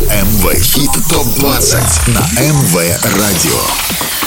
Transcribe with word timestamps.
МВ 0.00 0.54
Хит 0.62 0.90
ТОП-20 1.10 2.10
на 2.10 2.20
МВ 2.40 2.74
Радио. 3.18 4.19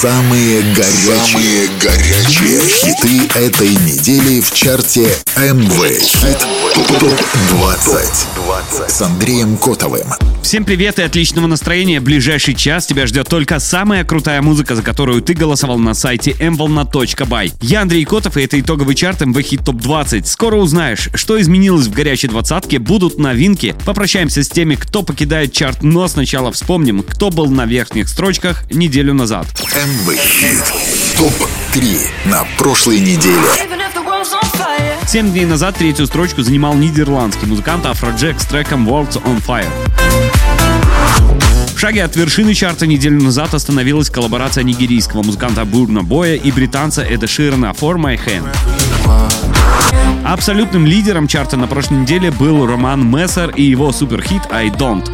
Самые 0.00 0.60
горячие, 0.74 1.16
Самые 1.16 1.68
горячие 1.80 2.60
хиты 2.68 3.38
этой 3.38 3.70
недели 3.70 4.42
в 4.42 4.52
чарте 4.52 5.08
МВ 5.36 6.00
Хит 6.02 6.46
ТОП-20 6.74 8.90
с 8.90 9.00
Андреем 9.00 9.56
Котовым. 9.56 10.06
Всем 10.42 10.64
привет 10.64 10.98
и 10.98 11.02
отличного 11.02 11.46
настроения. 11.46 11.98
Ближайший 11.98 12.54
час 12.54 12.86
тебя 12.86 13.06
ждет 13.06 13.28
только 13.28 13.58
самая 13.58 14.04
крутая 14.04 14.42
музыка, 14.42 14.76
за 14.76 14.82
которую 14.82 15.22
ты 15.22 15.34
голосовал 15.34 15.78
на 15.78 15.94
сайте 15.94 16.32
mvolna.by. 16.32 17.54
Я 17.62 17.80
Андрей 17.80 18.04
Котов, 18.04 18.36
и 18.36 18.42
это 18.42 18.60
итоговый 18.60 18.94
чарт 18.94 19.22
МВ 19.22 19.40
Хит 19.40 19.64
Топ 19.64 19.76
20. 19.76 20.28
Скоро 20.28 20.56
узнаешь, 20.56 21.08
что 21.14 21.40
изменилось 21.40 21.86
в 21.86 21.92
горячей 21.92 22.28
двадцатке, 22.28 22.78
будут 22.78 23.18
новинки. 23.18 23.74
Попрощаемся 23.86 24.44
с 24.44 24.48
теми, 24.48 24.74
кто 24.74 25.02
покидает 25.02 25.52
чарт, 25.52 25.82
но 25.82 26.06
сначала 26.06 26.52
вспомним, 26.52 27.02
кто 27.02 27.30
был 27.30 27.46
на 27.46 27.64
верхних 27.64 28.08
строчках 28.08 28.70
неделю 28.70 29.14
назад. 29.14 29.46
МВ 29.86 30.16
Хит 30.16 30.64
ТОП-3 31.16 32.08
на 32.24 32.44
прошлой 32.58 32.98
неделе. 32.98 33.38
Семь 35.06 35.30
дней 35.30 35.44
назад 35.44 35.76
третью 35.76 36.08
строчку 36.08 36.42
занимал 36.42 36.74
нидерландский 36.74 37.46
музыкант 37.46 37.86
Афроджек 37.86 38.40
с 38.40 38.46
треком 38.46 38.88
World's 38.88 39.22
on 39.22 39.40
Fire. 39.46 39.70
В 41.72 41.78
шаге 41.78 42.02
от 42.02 42.16
вершины 42.16 42.52
чарта 42.52 42.88
неделю 42.88 43.22
назад 43.22 43.54
остановилась 43.54 44.10
коллаборация 44.10 44.64
нигерийского 44.64 45.22
музыканта 45.22 45.64
Бурна 45.64 46.02
Боя 46.02 46.34
и 46.34 46.50
британца 46.50 47.04
Эда 47.04 47.28
Ширана 47.28 47.66
For 47.66 47.94
My 47.94 48.18
Hand. 48.18 48.56
Абсолютным 50.24 50.84
лидером 50.84 51.28
чарта 51.28 51.56
на 51.56 51.68
прошлой 51.68 51.98
неделе 51.98 52.32
был 52.32 52.66
Роман 52.66 53.08
Мессер 53.08 53.50
и 53.50 53.62
его 53.62 53.92
суперхит 53.92 54.42
I 54.50 54.66
Don't. 54.70 55.08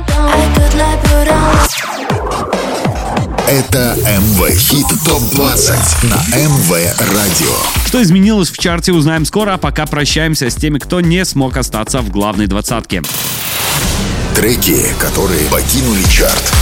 Это 3.49 3.97
МВ 3.99 4.57
Хит 4.57 4.87
ТОП-20 5.05 6.07
на 6.07 6.37
МВ 6.37 6.71
Радио. 7.01 7.55
Что 7.87 8.01
изменилось 8.03 8.51
в 8.51 8.59
чарте, 8.59 8.93
узнаем 8.93 9.25
скоро, 9.25 9.55
а 9.55 9.59
пока 9.59 9.85
прощаемся 9.87 10.49
с 10.49 10.55
теми, 10.55 10.79
кто 10.79 11.01
не 11.01 11.25
смог 11.25 11.57
остаться 11.57 12.01
в 12.01 12.11
главной 12.11 12.47
двадцатке. 12.47 13.03
Треки, 14.37 14.87
которые 14.99 15.45
покинули 15.51 16.03
чарт. 16.05 16.53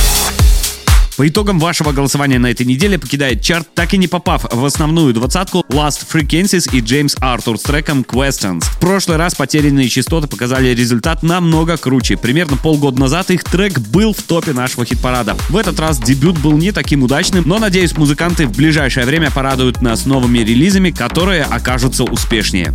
По 1.21 1.29
итогам 1.29 1.59
вашего 1.59 1.93
голосования 1.93 2.39
на 2.39 2.51
этой 2.51 2.65
неделе 2.65 2.99
покидает 2.99 3.43
чарт, 3.43 3.69
так 3.75 3.93
и 3.93 3.99
не 3.99 4.09
попав 4.09 4.47
в 4.51 4.65
основную 4.65 5.13
двадцатку 5.13 5.67
Last 5.69 6.07
Frequencies 6.11 6.75
и 6.75 6.81
Джеймс 6.81 7.15
Артур 7.21 7.59
с 7.59 7.62
треком 7.62 8.07
Questions. 8.09 8.62
В 8.62 8.81
прошлый 8.81 9.19
раз 9.19 9.35
потерянные 9.35 9.91
частоты 9.91 10.29
показали 10.29 10.69
результат 10.69 11.23
намного 11.23 11.77
круче. 11.77 12.17
Примерно 12.17 12.57
полгода 12.57 12.99
назад 12.99 13.31
их 13.31 13.45
трек 13.45 13.81
был 13.81 14.15
в 14.15 14.23
топе 14.23 14.55
нашего 14.55 14.87
хит-парада. 14.87 15.37
В 15.51 15.59
этот 15.59 15.79
раз 15.79 16.01
дебют 16.01 16.39
был 16.39 16.57
не 16.57 16.73
таким 16.73 17.03
удачным, 17.03 17.45
но 17.47 17.59
надеюсь, 17.59 17.95
музыканты 17.99 18.47
в 18.47 18.57
ближайшее 18.57 19.05
время 19.05 19.31
порадуют 19.31 19.83
нас 19.83 20.07
новыми 20.07 20.39
релизами, 20.39 20.91
которые 20.91 21.43
окажутся 21.43 22.05
успешнее. 22.05 22.73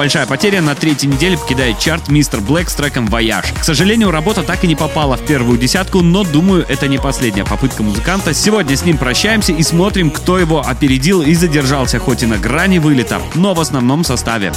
Большая 0.00 0.24
потеря 0.24 0.62
на 0.62 0.74
третьей 0.74 1.10
неделе 1.10 1.36
покидает 1.36 1.78
чарт 1.78 2.08
Мистер 2.08 2.40
Блэк 2.40 2.70
с 2.70 2.74
треком 2.74 3.06
«Вояж». 3.08 3.44
К 3.60 3.62
сожалению, 3.62 4.10
работа 4.10 4.42
так 4.42 4.64
и 4.64 4.66
не 4.66 4.74
попала 4.74 5.18
в 5.18 5.26
первую 5.26 5.58
десятку, 5.58 6.00
но 6.00 6.24
думаю, 6.24 6.64
это 6.66 6.88
не 6.88 6.96
последняя 6.96 7.44
попытка 7.44 7.82
музыканта. 7.82 8.32
Сегодня 8.32 8.78
с 8.78 8.82
ним 8.86 8.96
прощаемся 8.96 9.52
и 9.52 9.62
смотрим, 9.62 10.10
кто 10.10 10.38
его 10.38 10.66
опередил 10.66 11.20
и 11.20 11.34
задержался 11.34 11.98
хоть 11.98 12.22
и 12.22 12.26
на 12.26 12.38
грани 12.38 12.78
вылета, 12.78 13.20
но 13.34 13.52
в 13.52 13.60
основном 13.60 14.02
составе. 14.02 14.54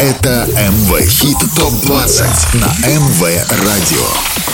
Это 0.00 0.48
МВ 0.48 1.08
Хит 1.08 1.38
ТОП-20 1.54 2.58
на 2.58 2.88
МВ 2.88 3.22
Радио. 3.48 4.45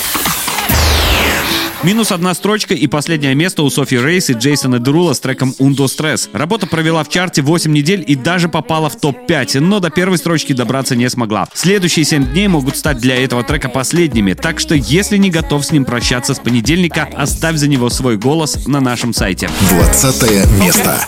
Минус 1.84 2.12
одна 2.12 2.32
строчка 2.32 2.74
и 2.74 2.86
последнее 2.86 3.34
место 3.34 3.64
у 3.64 3.70
Софи 3.70 3.98
Рейес 3.98 4.30
и 4.30 4.34
Джейсона 4.34 4.78
Дерула 4.78 5.14
с 5.14 5.20
треком 5.20 5.52
«Un, 5.58 5.88
Dos, 5.88 6.04
Tres». 6.04 6.30
Работа 6.32 6.68
провела 6.68 7.02
в 7.02 7.08
чарте 7.08 7.42
8 7.42 7.72
недель 7.72 8.04
и 8.06 8.14
даже 8.14 8.48
попала 8.48 8.88
в 8.88 8.94
топ-5, 9.00 9.58
но 9.58 9.80
до 9.80 9.90
первой 9.90 10.18
строчки 10.18 10.52
добраться 10.52 10.94
не 10.94 11.10
смогла. 11.10 11.48
Следующие 11.54 12.04
7 12.04 12.28
дней 12.32 12.46
могут 12.46 12.76
стать 12.76 12.98
для 12.98 13.16
этого 13.16 13.42
трека 13.42 13.68
последними, 13.68 14.34
так 14.34 14.60
что 14.60 14.76
если 14.76 15.16
не 15.16 15.30
готов 15.30 15.64
с 15.64 15.72
ним 15.72 15.84
прощаться 15.84 16.34
с 16.34 16.38
понедельника, 16.38 17.08
оставь 17.16 17.56
за 17.56 17.66
него 17.66 17.90
свой 17.90 18.16
голос 18.16 18.68
на 18.68 18.80
нашем 18.80 19.12
сайте. 19.12 19.50
20 19.70 20.60
место. 20.60 21.04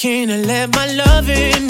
Can't 0.00 0.30
I 0.30 0.38
let 0.38 0.74
my 0.74 0.86
love 0.86 1.28
in? 1.28 1.69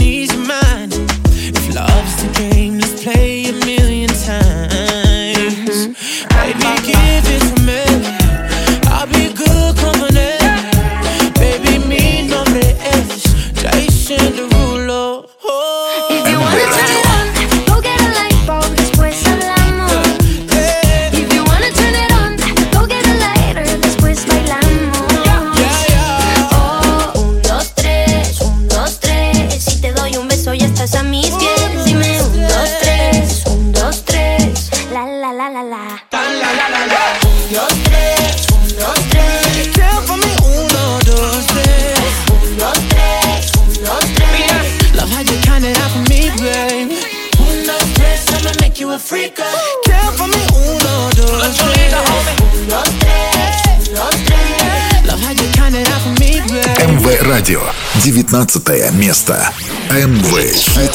19 58.69 58.91
место. 58.99 59.49
МВ 59.89 60.53
Хит 60.53 60.91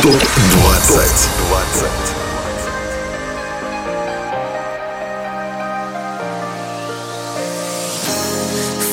ТОП-20. 0.00 0.14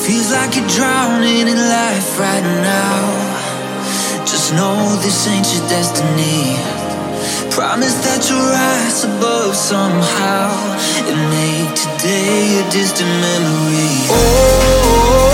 Feels 0.04 0.32
like 0.32 0.56
you're 0.56 0.66
drowning 0.66 1.46
in 1.46 1.56
life 1.56 2.18
right 2.18 2.42
now. 2.42 4.24
Just 4.24 4.52
know 4.54 4.96
this 5.02 5.28
ain't 5.28 5.46
your 5.54 5.68
destiny. 5.68 6.56
Promise 7.50 7.94
that 8.04 8.28
you'll 8.28 8.50
rise 8.50 9.04
above 9.04 9.54
somehow 9.54 10.50
and 11.06 11.18
make 11.30 11.72
today 11.76 12.58
a 12.58 12.70
distant 12.72 13.10
memory. 13.20 14.08
Oh, 14.10 15.25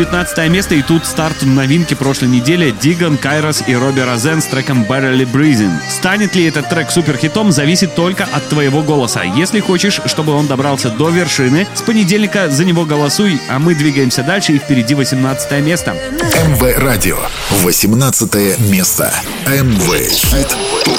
19 0.00 0.50
место, 0.50 0.74
и 0.76 0.80
тут 0.80 1.04
старт 1.04 1.42
новинки 1.42 1.92
прошлой 1.92 2.28
недели 2.28 2.70
Диган, 2.70 3.18
Кайрос 3.18 3.62
и 3.66 3.76
Робби 3.76 4.00
Розен 4.00 4.40
с 4.40 4.46
треком 4.46 4.84
Barely 4.84 5.30
Breathing. 5.30 5.74
Станет 5.90 6.34
ли 6.34 6.46
этот 6.46 6.70
трек 6.70 6.90
суперхитом, 6.90 7.52
зависит 7.52 7.94
только 7.94 8.24
от 8.24 8.48
твоего 8.48 8.82
голоса. 8.82 9.24
Если 9.24 9.60
хочешь, 9.60 10.00
чтобы 10.06 10.32
он 10.32 10.46
добрался 10.46 10.88
до 10.88 11.10
вершины, 11.10 11.66
с 11.74 11.82
понедельника 11.82 12.48
за 12.48 12.64
него 12.64 12.86
голосуй, 12.86 13.38
а 13.50 13.58
мы 13.58 13.74
двигаемся 13.74 14.22
дальше, 14.22 14.54
и 14.54 14.58
впереди 14.58 14.94
18 14.94 15.62
место. 15.62 15.94
МВ 16.48 16.78
Радио. 16.78 17.18
18 17.62 18.58
место. 18.70 19.12
МВ 19.46 20.08
Хит 20.08 20.56
ТОП-20. 20.84 20.89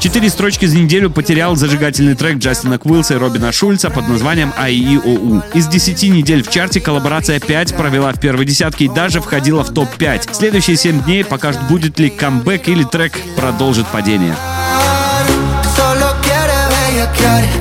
Четыре 0.00 0.30
строчки 0.30 0.66
за 0.66 0.76
неделю 0.76 1.10
потерял 1.10 1.56
зажигательный 1.56 2.14
трек 2.14 2.38
Джастина 2.38 2.78
Квилса 2.78 3.14
и 3.14 3.16
Робина 3.18 3.52
Шульца 3.52 3.90
под 3.90 4.08
названием 4.08 4.52
АИОУ. 4.56 5.42
Из 5.54 5.66
10 5.66 6.02
недель 6.10 6.42
в 6.42 6.50
чарте 6.50 6.80
коллаборация 6.80 7.40
5 7.40 7.76
провела 7.76 8.12
в 8.12 8.20
первой 8.20 8.44
десятке 8.44 8.86
и 8.86 8.88
даже 8.88 9.20
входила 9.20 9.62
в 9.64 9.72
топ-5. 9.72 10.34
Следующие 10.34 10.76
7 10.76 11.04
дней 11.04 11.24
покажут, 11.24 11.62
будет 11.68 11.98
ли 11.98 12.10
камбэк 12.10 12.68
или 12.68 12.84
трек 12.84 13.12
продолжит 13.36 13.86
падение. 13.88 14.36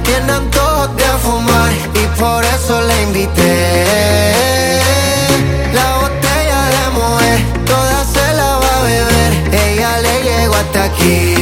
Tiene 0.03 0.33
antojos 0.33 0.95
de 0.97 1.09
fumar 1.23 1.71
y 1.71 2.19
por 2.19 2.43
eso 2.43 2.81
la 2.81 3.01
invité. 3.01 4.00
Keep 11.01 11.40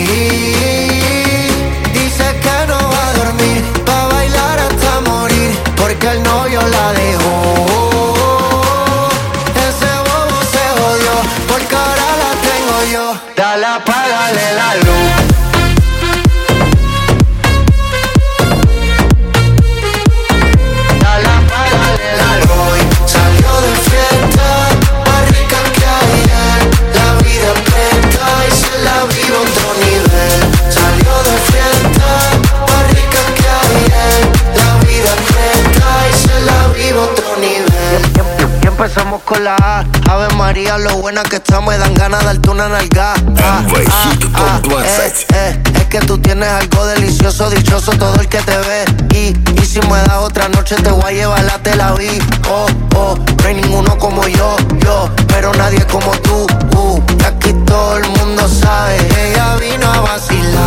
empezamos 38.79 39.21
con 39.23 39.43
la 39.43 39.57
A. 39.57 39.83
Ave 40.09 40.33
María, 40.35 40.77
lo 40.77 40.95
buena 40.99 41.21
que 41.23 41.35
estamos, 41.35 41.69
me 41.73 41.77
dan 41.77 41.93
ganas 41.95 42.21
de 42.21 42.25
darte 42.27 42.49
una 42.49 42.69
nalga. 42.69 43.13
Ah, 43.37 43.61
ah, 43.89 44.13
ah, 44.35 44.59
Top 44.63 44.71
20. 44.71 44.87
eh, 44.87 45.13
eh, 45.33 45.61
es 45.75 45.85
que 45.87 45.99
tú 45.99 46.17
tienes 46.17 46.47
algo 46.47 46.85
delicioso, 46.85 47.49
dichoso 47.49 47.91
todo 47.91 48.15
el 48.21 48.29
que 48.29 48.37
te 48.37 48.57
ve. 48.57 48.85
Y, 49.13 49.35
y 49.59 49.65
si 49.65 49.81
me 49.81 49.97
das 49.97 50.19
otra 50.19 50.47
noche, 50.47 50.77
te 50.77 50.91
voy 50.91 51.03
a 51.03 51.11
llevar 51.11 51.43
la 51.43 51.57
Tel 51.57 51.81
Aviv. 51.81 52.23
Oh, 52.49 52.67
oh, 52.95 53.15
no 53.17 53.47
hay 53.47 53.55
ninguno 53.55 53.97
como 53.97 54.25
yo, 54.29 54.55
yo, 54.81 55.09
pero 55.27 55.53
nadie 55.55 55.85
como 55.87 56.11
tú. 56.19 56.47
Uh, 56.77 57.01
y 57.19 57.23
aquí 57.25 57.51
todo 57.65 57.97
el 57.97 58.07
mundo 58.07 58.47
sabe, 58.47 58.95
ella 59.27 59.57
vino 59.57 59.91
a 59.91 59.99
vacilar. 59.99 60.59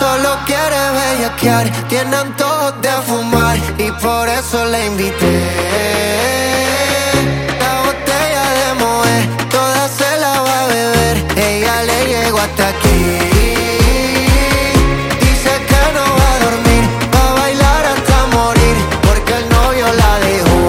Solo 0.00 0.36
quiere 0.46 0.90
bellaquear, 0.90 1.70
tiene 1.88 2.16
antojos 2.16 2.74
de 2.82 2.90
y 3.78 3.90
por 4.02 4.28
eso 4.28 4.64
la 4.66 4.84
invité. 4.86 5.34
La 7.60 7.82
botella 7.86 8.44
de 8.58 8.74
Moe, 8.80 9.16
toda 9.50 9.88
se 9.88 10.18
la 10.18 10.40
va 10.40 10.64
a 10.64 10.66
beber. 10.66 11.16
Ella 11.36 11.82
le 11.82 12.06
llegó 12.06 12.38
hasta 12.38 12.68
aquí. 12.68 13.18
Dice 15.20 15.52
que 15.68 15.82
no 15.96 16.04
va 16.18 16.28
a 16.34 16.38
dormir, 16.46 16.84
va 17.14 17.30
a 17.30 17.32
bailar 17.40 17.86
hasta 17.86 18.26
morir, 18.36 18.76
porque 19.02 19.32
el 19.34 19.48
novio 19.48 19.86
la 20.02 20.12
dejó. 20.20 20.60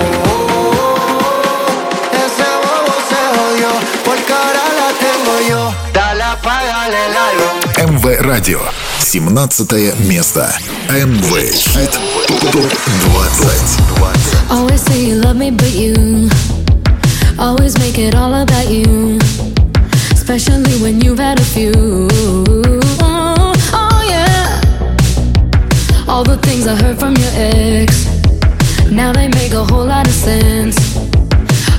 Ese 2.25 2.47
bobo 2.63 2.95
se 3.09 3.21
jodió, 3.35 3.69
porque 4.05 4.33
ahora 4.33 4.65
la 4.79 4.89
tengo 5.05 5.33
yo. 5.49 5.73
Dale, 5.93 6.23
apágale 6.23 7.09
la 7.09 7.25
luz. 7.39 7.91
MV 7.91 8.05
Radio. 8.21 8.86
17 9.16 9.94
место. 10.08 10.52
МВ 10.88 11.52
Хит 11.52 11.90
ТОП 12.52 12.72
20. 13.40 14.50
Always 14.50 14.80
say 14.82 15.04
you 15.04 15.16
love 15.16 15.36
me, 15.36 15.50
but 15.50 15.72
you 15.72 16.28
always 17.38 17.76
make 17.78 17.98
it 17.98 18.14
all 18.14 18.34
about 18.34 18.68
you. 18.68 19.18
Especially 20.12 20.74
when 20.82 21.00
you've 21.00 21.18
had 21.18 21.40
a 21.40 21.44
few. 21.44 21.72
Oh, 23.00 23.52
oh, 23.72 24.02
yeah. 24.08 24.60
All 26.08 26.22
the 26.24 26.36
things 26.38 26.66
I 26.66 26.74
heard 26.76 26.98
from 26.98 27.16
your 27.16 27.32
ex. 27.34 28.06
Now 28.90 29.12
they 29.12 29.28
make 29.28 29.52
a 29.52 29.64
whole 29.64 29.86
lot 29.86 30.06
of 30.06 30.12
sense. 30.14 30.76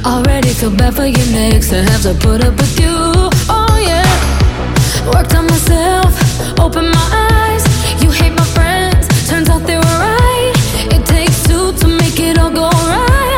Already 0.05 0.49
feel 0.49 0.71
bad 0.71 0.95
for 0.95 1.05
your 1.05 1.27
next 1.31 1.69
to 1.69 1.83
have 1.83 2.01
to 2.03 2.13
put 2.15 2.43
up 2.43 2.55
with 2.57 2.79
you. 2.79 2.95
Oh, 3.49 3.77
yeah. 3.81 4.03
Worked 5.13 5.35
on 5.35 5.45
myself, 5.47 6.06
go 12.50 12.70
right. 12.70 13.37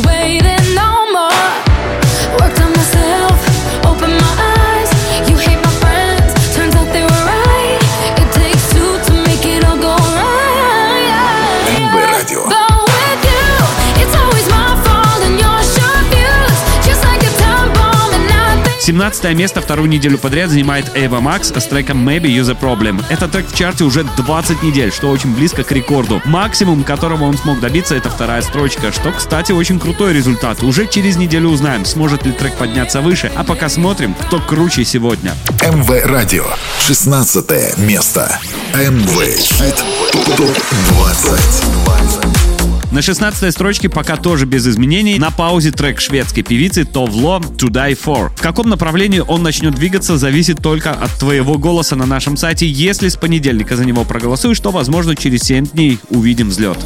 17 18.91 19.33
место 19.35 19.61
вторую 19.61 19.87
неделю 19.87 20.17
подряд 20.17 20.49
занимает 20.49 20.91
Эва 20.95 21.21
Макс 21.21 21.49
с 21.49 21.65
треком 21.65 22.05
Maybe 22.05 22.23
You're 22.23 22.43
the 22.43 22.59
Problem. 22.59 23.01
Этот 23.07 23.31
трек 23.31 23.47
в 23.47 23.55
чарте 23.55 23.85
уже 23.85 24.03
20 24.03 24.63
недель, 24.63 24.91
что 24.91 25.09
очень 25.09 25.33
близко 25.33 25.63
к 25.63 25.71
рекорду. 25.71 26.21
Максимум, 26.25 26.83
которого 26.83 27.23
он 27.23 27.37
смог 27.37 27.61
добиться, 27.61 27.95
это 27.95 28.09
вторая 28.09 28.41
строчка, 28.41 28.91
что, 28.91 29.13
кстати, 29.13 29.53
очень 29.53 29.79
крутой 29.79 30.11
результат. 30.11 30.61
Уже 30.61 30.87
через 30.87 31.15
неделю 31.15 31.51
узнаем, 31.51 31.85
сможет 31.85 32.25
ли 32.25 32.33
трек 32.33 32.53
подняться 32.55 32.99
выше, 32.99 33.31
а 33.33 33.45
пока 33.45 33.69
смотрим, 33.69 34.13
кто 34.13 34.41
круче 34.41 34.83
сегодня. 34.83 35.35
МВ 35.61 35.89
Радио. 36.05 36.43
16 36.79 37.77
место. 37.77 38.41
МВ 38.73 39.37
Хит 39.37 39.85
ТОП 40.35 40.57
20. 40.89 42.40
На 42.91 43.01
16 43.01 43.53
строчке 43.53 43.87
пока 43.87 44.17
тоже 44.17 44.45
без 44.45 44.67
изменений. 44.67 45.17
На 45.17 45.31
паузе 45.31 45.71
трек 45.71 46.01
шведской 46.01 46.43
певицы 46.43 46.83
Товло 46.83 47.39
«To 47.39 47.69
Die 47.69 47.97
For». 47.97 48.29
В 48.35 48.41
каком 48.41 48.67
направлении 48.67 49.23
он 49.25 49.43
начнет 49.43 49.73
двигаться, 49.75 50.17
зависит 50.17 50.61
только 50.61 50.91
от 50.91 51.11
твоего 51.17 51.57
голоса 51.57 51.95
на 51.95 52.05
нашем 52.05 52.35
сайте. 52.35 52.67
Если 52.67 53.07
с 53.07 53.15
понедельника 53.15 53.77
за 53.77 53.85
него 53.85 54.03
проголосуешь, 54.03 54.59
то, 54.59 54.71
возможно, 54.71 55.15
через 55.15 55.41
7 55.43 55.67
дней 55.67 55.99
увидим 56.09 56.49
взлет. 56.49 56.77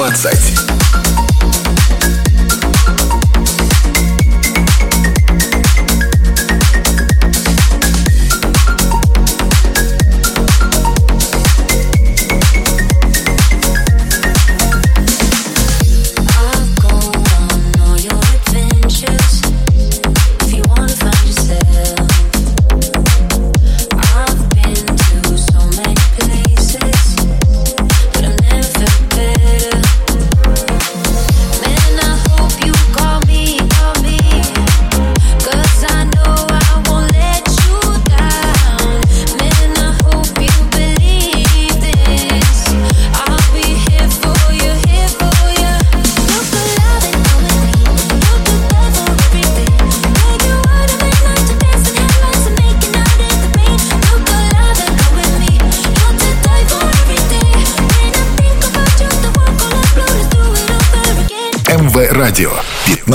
20. 0.00 0.69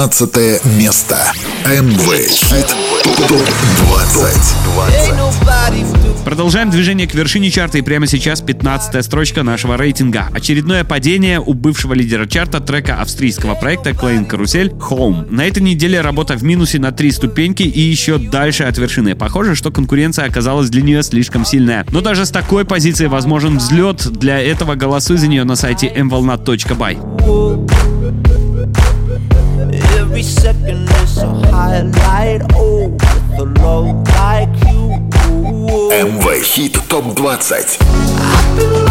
15 0.05 0.77
место. 0.77 1.17
МВ 1.65 2.29
Хит 2.29 2.75
ТОП-20. 3.27 6.23
Продолжаем 6.23 6.69
движение 6.69 7.07
к 7.07 7.15
вершине 7.15 7.49
чарта 7.49 7.79
и 7.79 7.81
прямо 7.81 8.05
сейчас 8.05 8.41
15 8.41 9.03
строчка 9.03 9.41
нашего 9.41 9.77
рейтинга. 9.77 10.27
Очередное 10.31 10.83
падение 10.83 11.39
у 11.39 11.55
бывшего 11.55 11.93
лидера 11.93 12.27
чарта 12.27 12.59
трека 12.59 13.01
австрийского 13.01 13.55
проекта 13.55 13.89
Klein 13.91 14.27
Карусель 14.27 14.67
Home. 14.67 15.27
На 15.31 15.47
этой 15.47 15.63
неделе 15.63 16.01
работа 16.01 16.35
в 16.35 16.43
минусе 16.43 16.77
на 16.77 16.91
три 16.91 17.11
ступеньки 17.11 17.63
и 17.63 17.81
еще 17.81 18.19
дальше 18.19 18.65
от 18.65 18.77
вершины. 18.77 19.15
Похоже, 19.15 19.55
что 19.55 19.71
конкуренция 19.71 20.25
оказалась 20.25 20.69
для 20.69 20.83
нее 20.83 21.01
слишком 21.01 21.45
сильная. 21.45 21.83
Но 21.89 22.01
даже 22.01 22.27
с 22.27 22.29
такой 22.29 22.63
позиции 22.63 23.07
возможен 23.07 23.57
взлет. 23.57 24.07
Для 24.11 24.39
этого 24.39 24.75
голосуй 24.75 25.17
за 25.17 25.25
нее 25.25 25.45
на 25.45 25.55
сайте 25.55 25.87
mvolnat.by. 25.87 27.94
Every 30.15 30.23
second 30.23 30.89
is 30.89 31.17
a 31.17 31.27
highlight. 31.51 32.41
Oh, 32.53 32.87
with 32.87 33.37
a 33.37 33.43
love 33.59 34.07
like 34.15 34.47
you. 34.71 34.87
MV 35.91 36.25
hit 36.55 36.75
top 36.87 37.03
20 37.17 38.84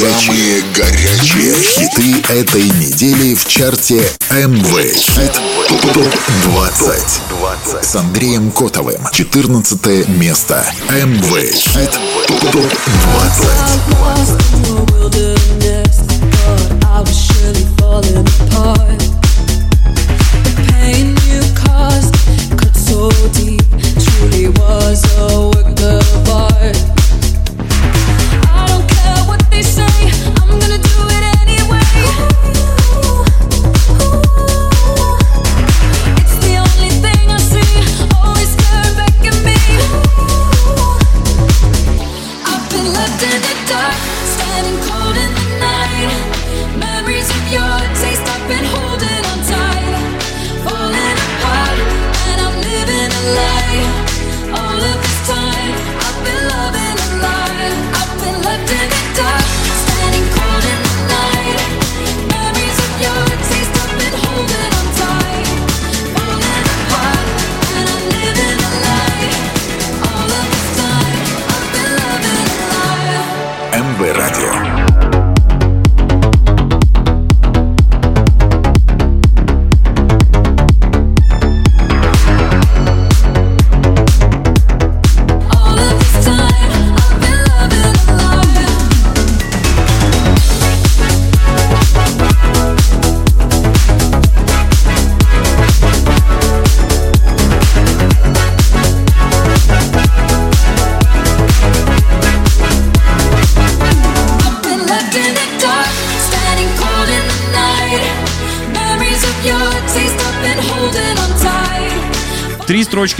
Самые 0.00 0.62
горячие, 0.74 1.54
хиты 1.62 2.22
этой 2.32 2.62
недели 2.62 3.34
в 3.34 3.44
чарте 3.46 4.10
МВ 4.30 4.94
Хит 4.94 5.38
ТОП-20 5.68 7.82
с 7.82 7.96
Андреем 7.96 8.50
Котовым. 8.50 9.06
14 9.12 10.08
место. 10.08 10.64
МВ 10.88 11.52
Хит 11.52 11.90
ТОП-20. 12.26 13.46
lost 14.00 14.40
in 14.54 14.62
the 14.62 14.74
wilderness. 14.90 16.00
Thought 16.00 16.84
I 16.86 17.00
was 17.00 17.18
surely 17.26 17.66
falling 17.76 18.16
apart. 18.16 18.79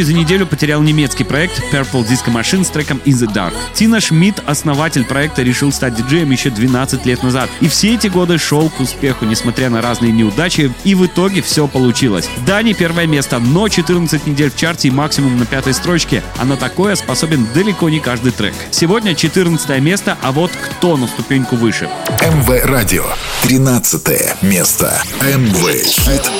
Строчки 0.00 0.02
за 0.02 0.18
неделю 0.18 0.46
потерял 0.46 0.80
немецкий 0.82 1.24
проект 1.24 1.60
Purple 1.72 2.06
Disco 2.06 2.32
Machine 2.32 2.64
с 2.64 2.68
треком 2.68 3.00
In 3.04 3.12
the 3.12 3.30
Dark. 3.32 3.52
Тина 3.74 4.00
Шмидт, 4.00 4.42
основатель 4.46 5.04
проекта, 5.04 5.42
решил 5.42 5.72
стать 5.72 5.94
диджеем 5.94 6.30
еще 6.30 6.48
12 6.50 7.04
лет 7.04 7.22
назад. 7.22 7.50
И 7.60 7.68
все 7.68 7.94
эти 7.94 8.06
годы 8.06 8.38
шел 8.38 8.70
к 8.70 8.80
успеху, 8.80 9.26
несмотря 9.26 9.68
на 9.68 9.82
разные 9.82 10.12
неудачи, 10.12 10.72
и 10.84 10.94
в 10.94 11.04
итоге 11.04 11.42
все 11.42 11.66
получилось. 11.68 12.30
Да, 12.46 12.62
не 12.62 12.72
первое 12.72 13.06
место, 13.06 13.38
но 13.38 13.68
14 13.68 14.26
недель 14.26 14.50
в 14.50 14.56
чарте 14.56 14.88
и 14.88 14.90
максимум 14.90 15.38
на 15.38 15.44
пятой 15.44 15.74
строчке. 15.74 16.22
А 16.38 16.44
на 16.46 16.56
такое 16.56 16.94
способен 16.94 17.46
далеко 17.54 17.90
не 17.90 18.00
каждый 18.00 18.32
трек. 18.32 18.54
Сегодня 18.70 19.14
14 19.14 19.80
место, 19.80 20.16
а 20.22 20.32
вот 20.32 20.50
кто 20.52 20.96
на 20.96 21.08
ступеньку 21.08 21.56
выше. 21.56 21.90
МВ 22.22 22.64
Радио. 22.64 23.04
13 23.42 24.42
место. 24.42 25.02
МВ 25.20 25.84
Хит 25.84 26.30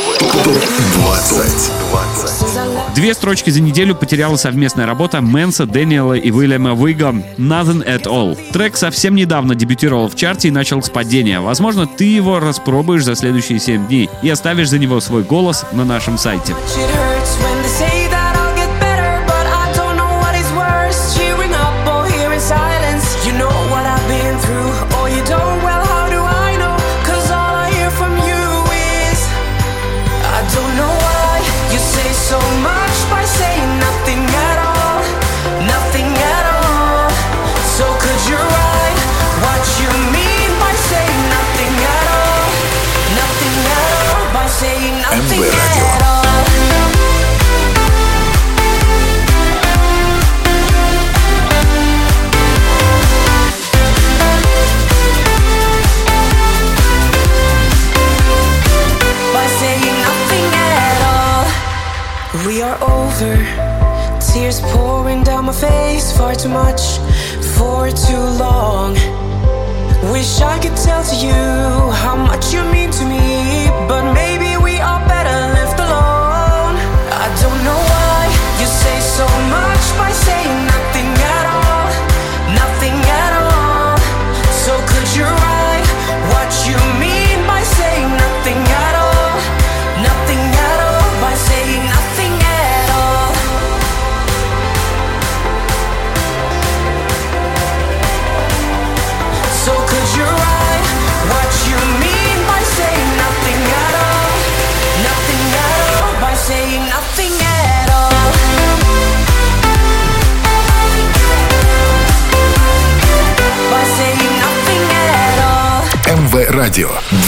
ТОП-20. 0.45 2.10
Две 2.95 3.15
строчки 3.15 3.51
за 3.51 3.61
неделю 3.61 3.95
потеряла 3.95 4.37
совместная 4.37 4.87
работа 4.87 5.21
Мэнса, 5.21 5.67
Дэниела 5.67 6.15
и 6.15 6.31
Уильяма 6.31 6.75
Уига 6.75 7.15
«Nothing 7.39 7.87
at 7.87 8.05
All». 8.05 8.39
Трек 8.53 8.77
совсем 8.77 9.15
недавно 9.15 9.55
дебютировал 9.55 10.09
в 10.09 10.17
чарте 10.17 10.49
и 10.49 10.51
начал 10.51 10.83
с 10.83 10.91
падения. 10.91 11.41
Возможно, 11.41 11.87
ты 11.87 12.05
его 12.05 12.41
распробуешь 12.41 13.05
за 13.05 13.15
следующие 13.15 13.59
7 13.59 13.87
дней 13.87 14.11
и 14.23 14.29
оставишь 14.29 14.71
за 14.71 14.79
него 14.79 15.01
свой 15.01 15.23
голос 15.23 15.65
на 15.73 15.85
нашем 15.85 16.19
сайте. 16.19 16.55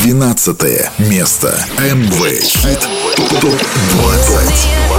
12 0.03 0.91
место. 0.99 1.65
МВ. 1.79 2.19
ТОП-20. 3.41 4.92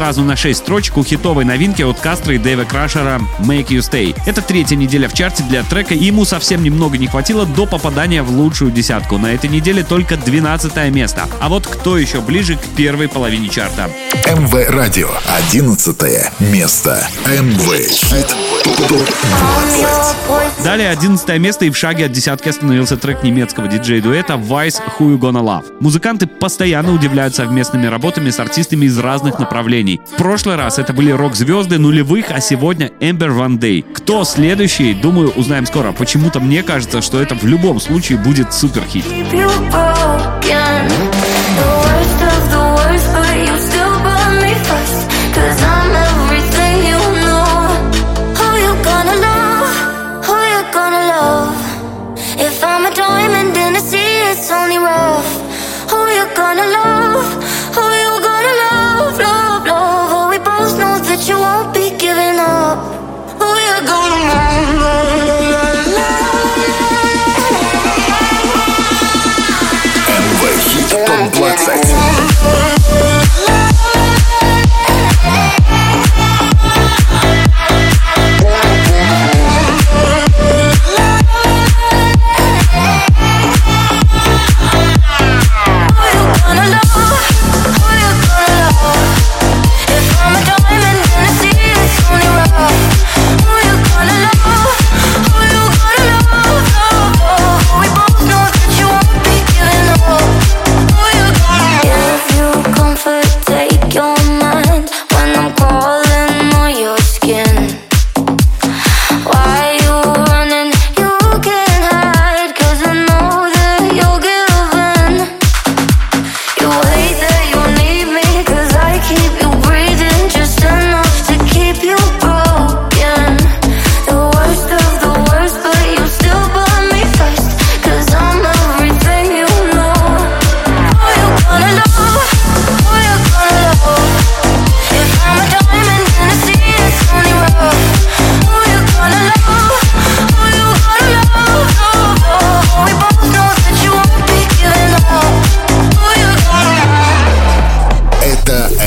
сразу 0.00 0.22
на 0.22 0.34
6 0.34 0.60
строчек 0.60 0.96
у 0.96 1.04
хитовой 1.04 1.44
новинки 1.44 1.82
от 1.82 2.00
Кастро 2.00 2.34
и 2.34 2.38
Дэйва 2.38 2.64
Крашера 2.64 3.20
«Make 3.40 3.66
You 3.66 3.80
Stay». 3.80 4.16
Это 4.24 4.40
третья 4.40 4.74
неделя 4.74 5.10
в 5.10 5.12
чарте 5.12 5.42
для 5.42 5.62
трека, 5.62 5.92
и 5.94 6.04
ему 6.04 6.24
совсем 6.24 6.62
немного 6.62 6.96
не 6.96 7.06
хватило 7.06 7.44
до 7.44 7.66
попадания 7.66 8.22
в 8.22 8.30
лучшую 8.30 8.70
десятку. 8.70 9.18
На 9.18 9.34
этой 9.34 9.50
неделе 9.50 9.84
только 9.84 10.16
12 10.16 10.90
место. 10.90 11.28
А 11.38 11.50
вот 11.50 11.66
кто 11.66 11.98
еще 11.98 12.22
ближе 12.22 12.56
к 12.56 12.62
первой 12.74 13.08
половине 13.08 13.50
чарта? 13.50 13.90
МВ 14.26 14.68
Радио. 14.68 15.08
11 15.48 15.96
место. 16.40 17.06
МВ 17.26 17.88
Хит 17.88 18.36
Далее 20.64 20.90
11 20.90 21.38
место 21.38 21.64
и 21.64 21.70
в 21.70 21.76
шаге 21.76 22.06
от 22.06 22.12
десятки 22.12 22.48
остановился 22.48 22.96
трек 22.96 23.22
немецкого 23.22 23.68
диджей-дуэта 23.68 24.34
Vice 24.34 24.80
Who 24.98 25.14
You 25.14 25.18
Gonna 25.18 25.42
Love. 25.42 25.64
Музыканты 25.80 26.26
постоянно 26.26 26.92
удивляют 26.92 27.34
совместными 27.34 27.86
работами 27.86 28.30
с 28.30 28.38
артистами 28.38 28.86
из 28.86 28.98
разных 28.98 29.38
направлений. 29.38 30.00
В 30.12 30.16
прошлый 30.16 30.56
раз 30.56 30.78
это 30.78 30.92
были 30.92 31.10
рок-звезды 31.10 31.78
нулевых, 31.78 32.26
а 32.30 32.40
сегодня 32.40 32.90
Эмбер 33.00 33.30
Ван 33.32 33.58
Дей. 33.58 33.84
Кто 33.94 34.24
следующий, 34.24 34.94
думаю, 34.94 35.30
узнаем 35.30 35.66
скоро. 35.66 35.92
Почему-то 35.92 36.40
мне 36.40 36.62
кажется, 36.62 37.02
что 37.02 37.20
это 37.20 37.34
в 37.34 37.44
любом 37.44 37.80
случае 37.80 38.18
будет 38.18 38.52
суперхит. 38.52 39.04
If 40.42 41.09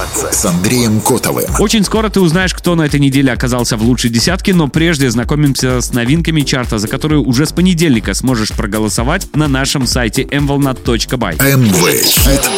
ТОП-20 0.00 0.32
с 0.32 0.44
Андреем 0.46 1.00
Котовым. 1.00 1.44
Очень 1.58 1.84
скоро 1.84 2.08
ты 2.08 2.20
узнаешь, 2.20 2.54
кто 2.54 2.74
на 2.74 2.82
этой 2.82 3.00
неделе 3.00 3.32
оказался 3.32 3.76
в 3.76 3.82
лучшей 3.82 4.10
десятке, 4.10 4.54
но 4.54 4.68
прежде 4.68 5.10
знакомимся 5.10 5.80
с 5.80 5.92
новинками 5.92 6.42
чарта, 6.42 6.78
за 6.78 6.88
которые 6.88 7.20
уже 7.20 7.46
с 7.46 7.52
понедельника 7.52 8.14
сможешь 8.14 8.50
проголосовать 8.52 9.34
на 9.34 9.48
нашем 9.48 9.86
сайте 9.86 10.22
mvolnat.by. 10.22 11.56
МВ 11.56 12.04
Хит 12.04 12.50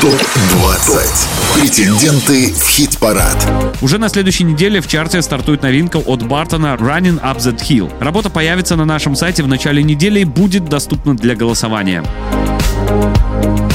ТОП-20. 0.00 1.60
Претенденты 1.60 2.52
в 2.52 2.68
хит-парад. 2.68 3.36
Уже 3.80 3.98
на 3.98 4.08
следующей 4.08 4.44
неделе 4.44 4.80
в 4.80 4.88
чарте 4.88 5.22
стартует 5.22 5.62
новинка 5.62 5.98
от 5.98 6.22
Бартона 6.22 6.76
Running 6.78 7.20
Up 7.22 7.38
That 7.38 7.60
Hill. 7.60 7.92
Работа 8.00 8.30
появится 8.30 8.76
на 8.76 8.84
нашем 8.84 9.14
сайте 9.14 9.42
в 9.42 9.48
начале 9.48 9.82
недели 9.82 10.20
и 10.20 10.24
будет 10.24 10.68
доступна 10.68 11.16
для 11.16 11.34
голосования. 11.34 12.02
It 12.88 13.67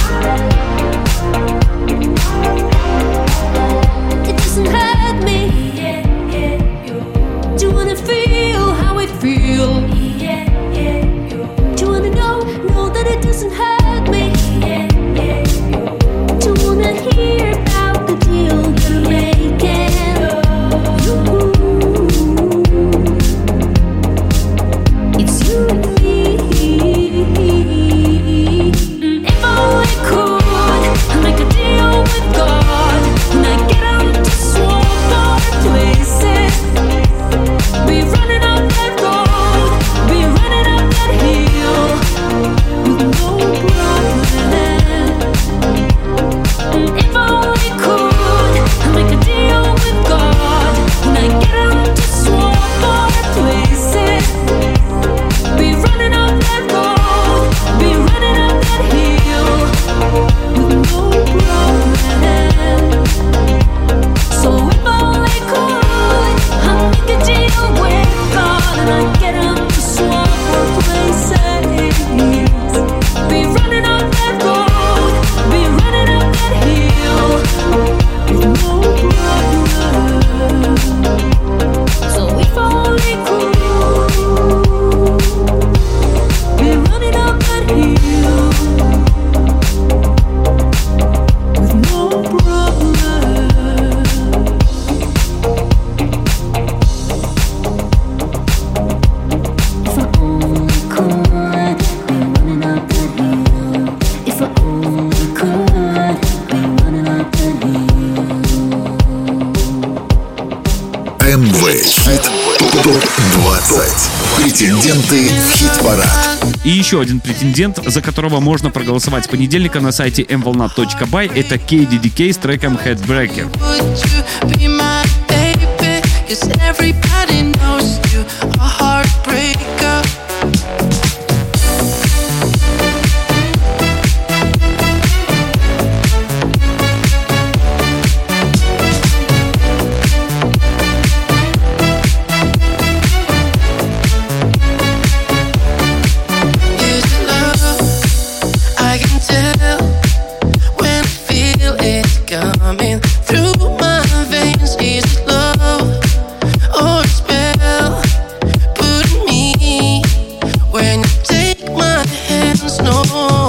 еще 116.93 117.01
один 117.01 117.21
претендент, 117.21 117.79
за 117.83 118.03
которого 118.03 118.39
можно 118.39 118.69
проголосовать 118.69 119.27
понедельника 119.27 119.81
на 119.81 119.91
сайте 119.91 120.21
mvolnat.by, 120.21 121.31
это 121.33 121.55
KDDK 121.55 122.31
с 122.31 122.37
треком 122.37 122.77
Headbreaker. 122.77 123.49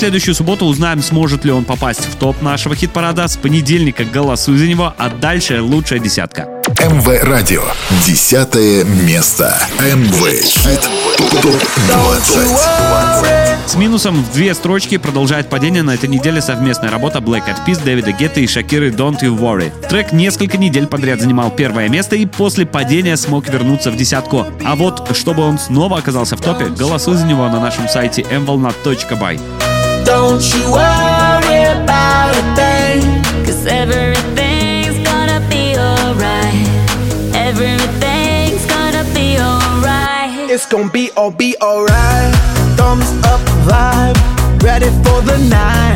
Следующую 0.01 0.33
субботу 0.33 0.65
узнаем, 0.65 0.99
сможет 1.03 1.45
ли 1.45 1.51
он 1.51 1.63
попасть 1.63 2.07
в 2.07 2.15
топ 2.15 2.41
нашего 2.41 2.75
хит-парада. 2.75 3.27
С 3.27 3.37
понедельника 3.37 4.03
голосуй 4.03 4.57
за 4.57 4.65
него, 4.65 4.95
а 4.97 5.09
дальше 5.09 5.61
лучшая 5.61 5.99
десятка. 5.99 6.47
МВ 6.79 7.07
Радио. 7.21 7.61
Десятое 8.07 8.83
место. 8.83 9.55
МВ 9.79 10.41
Хит 10.41 10.89
ТОП-20. 11.43 13.67
С 13.67 13.75
минусом 13.75 14.23
в 14.23 14.33
две 14.33 14.55
строчки 14.55 14.97
продолжает 14.97 15.51
падение 15.51 15.83
на 15.83 15.91
этой 15.91 16.09
неделе 16.09 16.41
совместная 16.41 16.89
работа 16.89 17.19
Black 17.19 17.47
Eyed 17.47 17.63
Peas, 17.67 17.83
Дэвида 17.83 18.13
Гетта 18.13 18.39
и 18.39 18.47
Шакиры 18.47 18.89
Don't 18.89 19.21
You 19.21 19.37
Worry. 19.37 19.71
Трек 19.87 20.13
несколько 20.13 20.57
недель 20.57 20.87
подряд 20.87 21.21
занимал 21.21 21.51
первое 21.51 21.89
место 21.89 22.15
и 22.15 22.25
после 22.25 22.65
падения 22.65 23.17
смог 23.17 23.47
вернуться 23.49 23.91
в 23.91 23.95
десятку. 23.95 24.47
А 24.65 24.75
вот, 24.75 25.15
чтобы 25.15 25.43
он 25.43 25.59
снова 25.59 25.99
оказался 25.99 26.35
в 26.35 26.41
топе, 26.41 26.65
голосуй 26.65 27.17
за 27.17 27.27
него 27.27 27.47
на 27.49 27.59
нашем 27.59 27.87
сайте 27.87 28.23
mvolnat.by. 28.23 29.70
Don't 30.11 30.43
you 30.53 30.63
worry 30.69 31.63
about 31.71 32.35
a 32.35 32.43
thing, 32.53 33.23
cause 33.45 33.65
everything's 33.65 34.99
gonna 35.07 35.39
be 35.49 35.77
alright. 35.77 36.67
Everything's 37.33 38.65
gonna 38.65 39.05
be 39.15 39.39
alright. 39.39 40.51
It's 40.51 40.65
gonna 40.65 40.91
be 40.91 41.11
all 41.15 41.31
be 41.31 41.55
alright. 41.61 42.35
Thumbs 42.75 43.09
up 43.23 43.39
vibe, 43.63 44.17
ready 44.61 44.89
for 45.01 45.21
the 45.21 45.37
night. 45.47 45.95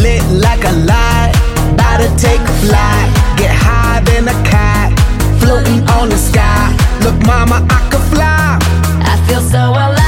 Lit 0.00 0.22
like 0.30 0.62
a 0.62 0.74
light, 0.92 1.32
about 1.74 1.98
to 1.98 2.08
take 2.16 2.38
a 2.38 2.56
flight. 2.62 3.08
Get 3.36 3.50
high 3.50 3.98
than 4.06 4.28
a 4.28 4.36
kite, 4.46 4.94
floating 5.40 5.82
on 5.98 6.08
the 6.08 6.16
sky. 6.16 6.70
Look, 7.02 7.18
mama, 7.26 7.66
I 7.68 7.80
could 7.90 8.06
fly. 8.14 8.58
I 9.02 9.14
feel 9.26 9.40
so 9.40 9.58
alive. 9.58 10.05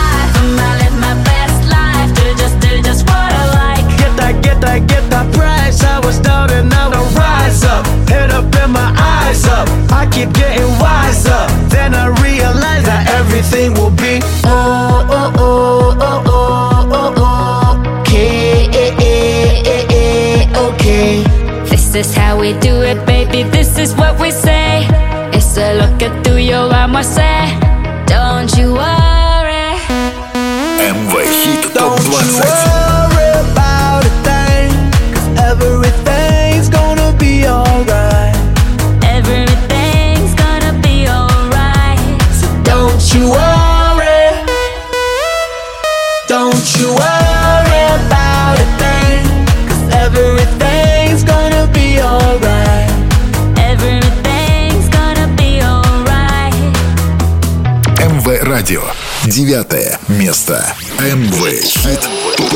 девятое 59.49 59.99
место. 60.09 60.63
МВ 60.99 61.63
Хит 61.63 62.07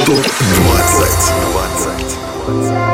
ТОП-20. 0.05 2.91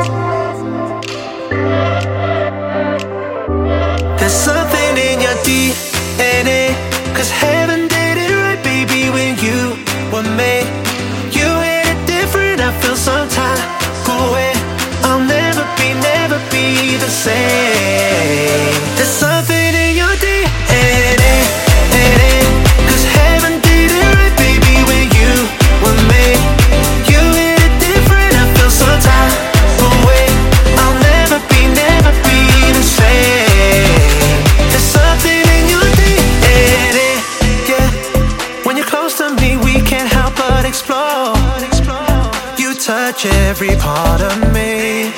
Touch 43.11 43.25
every 43.25 43.75
part 43.77 44.21
of 44.21 44.53
me. 44.53 45.11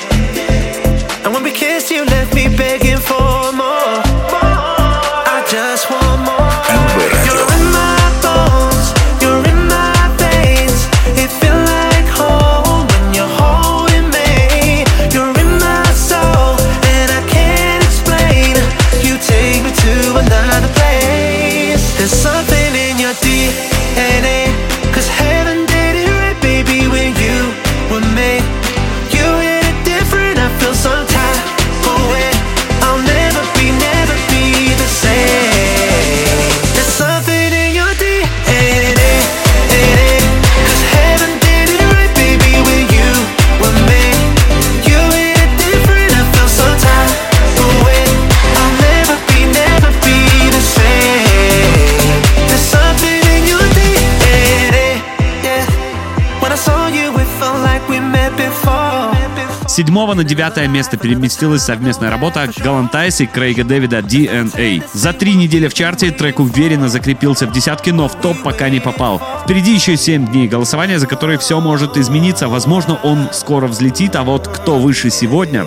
And 1.24 1.34
when 1.34 1.42
we 1.42 1.52
kiss, 1.52 1.90
you 1.90 2.04
left 2.04 2.34
me 2.34 2.48
begging 2.56 2.96
for 2.96 3.51
седьмого 59.72 60.12
на 60.12 60.22
девятое 60.22 60.68
место 60.68 60.98
переместилась 60.98 61.62
совместная 61.62 62.10
работа 62.10 62.50
Галантайс 62.58 63.22
и 63.22 63.26
Крейга 63.26 63.64
Дэвида 63.64 64.00
DNA. 64.00 64.84
За 64.92 65.14
три 65.14 65.34
недели 65.34 65.66
в 65.66 65.74
чарте 65.74 66.10
трек 66.10 66.40
уверенно 66.40 66.90
закрепился 66.90 67.46
в 67.46 67.52
десятке, 67.52 67.92
но 67.92 68.06
в 68.06 68.14
топ 68.14 68.42
пока 68.42 68.68
не 68.68 68.80
попал. 68.80 69.22
Впереди 69.44 69.74
еще 69.74 69.96
семь 69.96 70.26
дней 70.26 70.46
голосования, 70.46 70.98
за 70.98 71.06
которые 71.06 71.38
все 71.38 71.58
может 71.58 71.96
измениться. 71.96 72.48
Возможно, 72.48 72.98
он 73.02 73.30
скоро 73.32 73.66
взлетит, 73.66 74.14
а 74.14 74.24
вот 74.24 74.46
кто 74.46 74.78
выше 74.78 75.10
сегодня, 75.10 75.66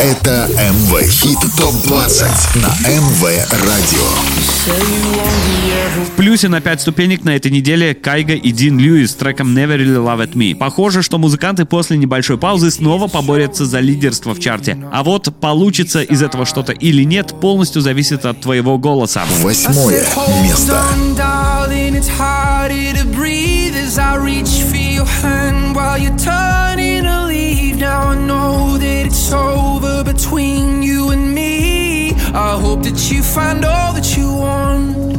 Это 0.00 0.48
МВ 0.48 1.08
Хит 1.08 1.38
ТОП 1.56 1.74
20 1.84 2.56
на 2.56 2.68
МВ 2.88 3.22
Радио. 3.50 4.06
В 5.92 6.16
плюсе 6.16 6.48
на 6.48 6.62
5 6.62 6.80
ступенек 6.80 7.22
на 7.24 7.36
этой 7.36 7.50
неделе 7.50 7.94
Кайга 7.94 8.32
и 8.32 8.50
Дин 8.50 8.78
Льюис 8.78 9.10
с 9.10 9.14
треком 9.14 9.54
Never 9.54 9.76
Really 9.76 10.02
Loved 10.02 10.32
Me. 10.32 10.54
Похоже, 10.54 11.02
что 11.02 11.18
музыканты 11.18 11.66
после 11.66 11.98
небольшой 11.98 12.38
паузы 12.38 12.70
снова 12.70 13.08
поборются 13.08 13.66
за 13.66 13.80
лидерство 13.80 14.34
в 14.34 14.40
чарте. 14.40 14.78
А 14.90 15.02
вот 15.02 15.34
получится 15.38 16.02
из 16.02 16.22
этого 16.22 16.46
что-то 16.46 16.72
или 16.72 17.02
нет, 17.04 17.34
полностью 17.40 17.82
зависит 17.82 18.24
от 18.24 18.40
твоего 18.40 18.78
голоса. 18.78 19.24
Восьмое 19.42 20.06
место. 20.42 20.82
between 30.12 30.82
you 30.82 31.10
and 31.10 31.34
me. 31.34 32.12
I 32.34 32.58
hope 32.60 32.82
that 32.82 33.10
you 33.10 33.22
find 33.22 33.64
all 33.64 33.92
that 33.94 34.16
you 34.16 34.32
want. 34.32 35.11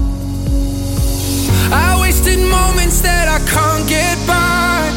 Wasted 2.24 2.49
moments 2.49 3.01
that 3.01 3.28
I 3.28 3.39
can't 3.51 3.86
get 3.89 4.15
back 4.26 4.93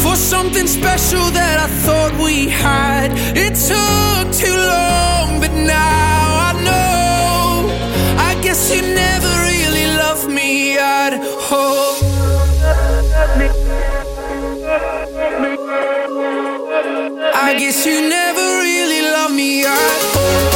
for 0.00 0.16
something 0.16 0.66
special 0.66 1.30
that 1.32 1.58
I 1.60 1.66
thought 1.84 2.12
we 2.24 2.48
had. 2.48 3.12
It 3.36 3.52
took 3.68 4.32
too 4.32 4.56
long, 4.56 5.40
but 5.40 5.52
now 5.52 6.48
I 6.48 6.52
know. 6.64 7.68
I 8.18 8.40
guess 8.40 8.74
you 8.74 8.80
never 8.80 9.28
really 9.44 9.88
loved 9.98 10.30
me 10.30 10.78
at 10.78 11.12
all. 11.52 11.96
I 17.34 17.56
guess 17.58 17.84
you 17.84 18.08
never 18.08 18.46
really 18.62 19.02
loved 19.02 19.34
me 19.34 19.66
at 19.66 20.16
all. 20.16 20.47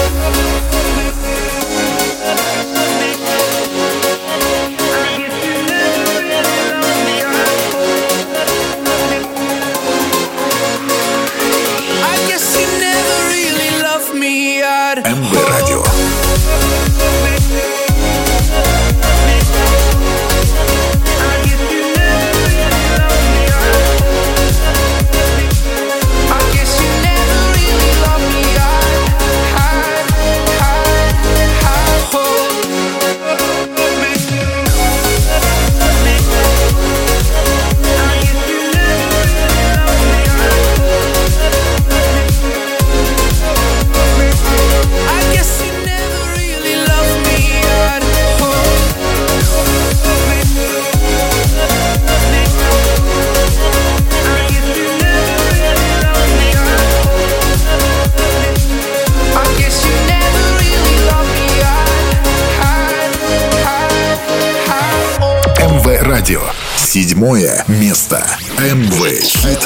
Радио. 66.31 66.41
Седьмое 66.77 67.65
место. 67.67 68.25
МВ 68.59 69.21
Хит 69.21 69.59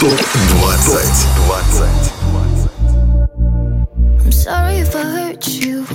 ТОП 0.00 0.20
20. 0.58 1.06
I'm 4.18 4.32
sorry 4.32 4.80
if 4.80 4.96
I 4.96 5.04
hurt 5.04 5.46
you, 5.46 5.86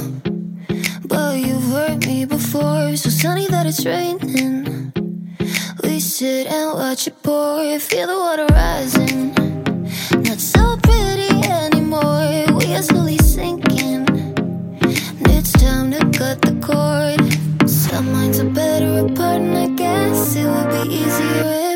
but 1.04 1.36
you've 1.36 1.74
hurt 1.74 2.06
me 2.08 2.24
before. 2.24 2.96
So 2.96 3.10
sunny 3.10 3.48
that 3.48 3.66
it's 3.66 3.86
raining. 3.86 4.94
We 5.84 6.00
sit 6.00 6.48
and 6.48 6.74
watch 6.74 7.08
it 7.08 7.22
pour. 7.22 7.78
Feel 7.78 8.08
the 8.08 8.18
water 8.18 8.48
rising. 8.54 9.34
Not 10.24 10.40
so 10.40 10.78
pretty 10.78 11.28
anymore. 11.50 12.46
We 12.58 12.74
are 12.76 12.82
slowly 12.82 13.18
sinking. 13.18 14.08
It's 15.36 15.52
time 15.52 15.92
to 15.92 16.00
cut 16.18 16.42
the 16.42 16.58
cord. 16.62 17.20
Some 17.97 18.13
minds 18.13 18.39
are 18.41 18.45
better 18.45 19.07
apart, 19.07 19.41
and 19.41 19.57
I 19.57 19.69
guess 19.69 20.37
it 20.37 20.45
would 20.45 20.71
be 20.71 20.97
easier 20.97 21.73
if. 21.73 21.76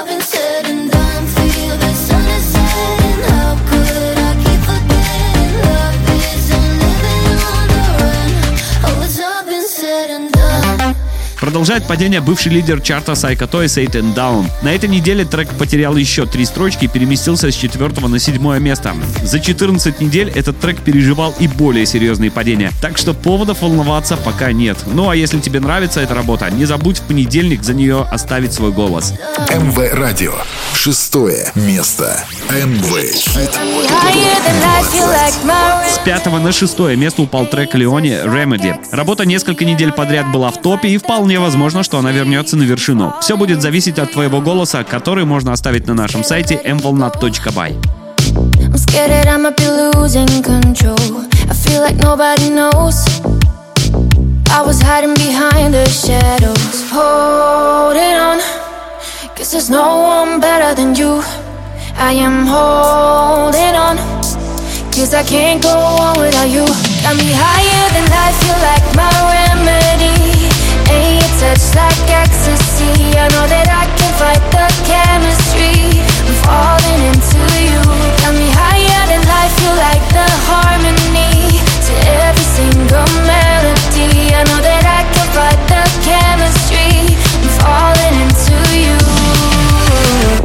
loving 0.00 0.20
so 0.22 0.39
Продолжает 11.50 11.84
падение 11.88 12.20
бывший 12.20 12.52
лидер 12.52 12.80
чарта 12.80 13.10
Psycho 13.10 13.50
Toys 13.50 13.64
Satan 13.64 14.14
Down. 14.14 14.46
На 14.62 14.72
этой 14.72 14.88
неделе 14.88 15.24
трек 15.24 15.48
потерял 15.48 15.96
еще 15.96 16.24
три 16.24 16.44
строчки 16.44 16.84
и 16.84 16.86
переместился 16.88 17.50
с 17.50 17.56
четвертого 17.56 18.06
на 18.06 18.20
седьмое 18.20 18.60
место. 18.60 18.94
За 19.24 19.40
14 19.40 20.00
недель 20.00 20.30
этот 20.32 20.60
трек 20.60 20.80
переживал 20.80 21.34
и 21.40 21.48
более 21.48 21.86
серьезные 21.86 22.30
падения, 22.30 22.70
так 22.80 22.98
что 22.98 23.14
поводов 23.14 23.62
волноваться 23.62 24.16
пока 24.16 24.52
нет. 24.52 24.78
Ну 24.86 25.10
а 25.10 25.16
если 25.16 25.40
тебе 25.40 25.58
нравится 25.58 26.00
эта 26.00 26.14
работа, 26.14 26.48
не 26.52 26.66
забудь 26.66 26.98
в 26.98 27.02
понедельник 27.02 27.64
за 27.64 27.74
нее 27.74 28.06
оставить 28.08 28.52
свой 28.52 28.70
голос. 28.70 29.12
МВ 29.50 29.76
Радио. 29.92 30.34
Шестое 30.72 31.50
место. 31.56 32.24
МВ 32.48 33.12
Хит 33.12 33.58
Higher 33.58 34.38
than 34.46 34.60
life, 34.62 34.94
you 34.94 35.02
20. 35.02 35.10
like 35.10 35.44
my 35.44 35.88
С 35.88 35.98
пятого 35.98 36.38
на 36.38 36.52
шестое 36.52 36.96
место 36.96 37.22
упал 37.22 37.46
трек 37.46 37.74
Леони 37.74 38.24
Remedy. 38.24 38.76
Работа 38.92 39.26
несколько 39.26 39.64
недель 39.64 39.90
подряд 39.90 40.30
была 40.30 40.52
в 40.52 40.62
топе 40.62 40.90
и 40.90 40.96
вполне 40.96 41.39
возможно, 41.40 41.82
что 41.82 41.98
она 41.98 42.12
вернется 42.12 42.56
на 42.56 42.62
вершину. 42.62 43.14
Все 43.20 43.36
будет 43.36 43.62
зависеть 43.62 43.98
от 43.98 44.12
твоего 44.12 44.40
голоса, 44.40 44.84
который 44.84 45.24
можно 45.24 45.52
оставить 45.52 45.86
на 45.86 45.94
нашем 45.94 46.24
сайте 46.24 46.60
mvolnat.by. 46.64 47.74
I'm 48.70 48.76
scared 48.76 49.10
that 49.10 49.26
I 49.26 49.36
might 49.36 49.56
be 49.56 49.66
losing 49.66 50.42
control. 50.42 51.24
I 51.48 51.54
feel 51.54 51.80
like 51.80 51.96
nobody 51.96 52.50
knows. 52.50 53.04
I 54.52 54.62
was 54.62 54.80
hiding 54.80 55.14
behind 55.14 55.74
the 55.74 55.88
shadows, 55.88 56.90
holding 56.90 58.16
on. 58.16 58.38
Guess 59.34 59.52
there's 59.52 59.70
no 59.70 60.00
one 60.00 60.40
better 60.40 60.74
than 60.74 60.94
you. 60.94 61.22
I 61.96 62.12
am 62.12 62.46
holding 62.46 63.74
on. 63.74 63.96
Cause 64.92 65.14
I 65.14 65.22
can't 65.22 65.62
go 65.62 65.70
on 65.70 66.18
without 66.20 66.48
you. 66.48 66.66
Got 67.02 67.16
me 67.16 67.32
higher 67.32 67.88
than 67.94 68.06
life, 68.10 68.38
you 68.46 68.54
like 68.62 68.96
my 68.96 69.10
remedy. 69.32 69.49
Touch 71.50 71.74
like 71.74 72.06
ecstasy. 72.06 72.94
I 73.18 73.26
know 73.34 73.42
that 73.50 73.66
I 73.66 73.82
can 73.98 74.12
fight 74.22 74.38
the 74.54 74.70
chemistry. 74.86 75.98
I'm 75.98 76.30
falling 76.46 77.10
into 77.10 77.42
you. 77.58 77.82
Got 78.22 78.38
me 78.38 78.46
higher 78.54 79.02
than 79.10 79.18
life, 79.26 79.50
you 79.58 79.74
like 79.74 80.04
the 80.14 80.30
harmony. 80.46 81.58
To 81.58 81.92
every 82.22 82.46
single 82.54 83.10
melody. 83.26 84.30
I 84.30 84.46
know 84.46 84.62
that 84.62 84.86
I 84.86 85.02
can 85.10 85.26
fight 85.34 85.58
the 85.66 85.82
chemistry. 86.06 87.18
I'm 87.18 87.50
falling 87.58 88.14
into 88.30 88.54
you. 88.86 88.94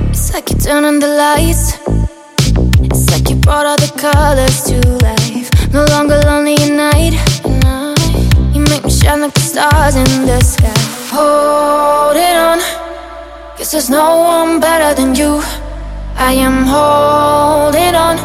It's 0.10 0.34
like 0.34 0.50
you 0.50 0.58
turn 0.58 0.86
on 0.86 0.98
the 0.98 1.14
lights. 1.14 1.78
It's 2.82 3.06
like 3.14 3.30
you 3.30 3.36
brought 3.36 3.68
all 3.68 3.78
the 3.78 3.94
colors 3.94 4.64
to 4.74 4.82
life. 5.06 5.54
No 5.72 5.86
longer 5.86 6.18
lonely 6.26 6.58
at 6.58 6.74
night. 6.74 7.35
Like 9.26 9.34
the 9.34 9.42
stars 9.42 9.96
in 9.96 10.26
the 10.28 10.40
sky. 10.42 10.72
Holding 11.10 12.38
on. 12.48 12.60
Guess 13.58 13.72
there's 13.72 13.90
no 13.90 14.18
one 14.18 14.60
better 14.60 14.94
than 14.94 15.16
you. 15.16 15.42
I 16.16 16.34
am 16.34 16.58
holding 16.76 17.96
on. 17.96 18.18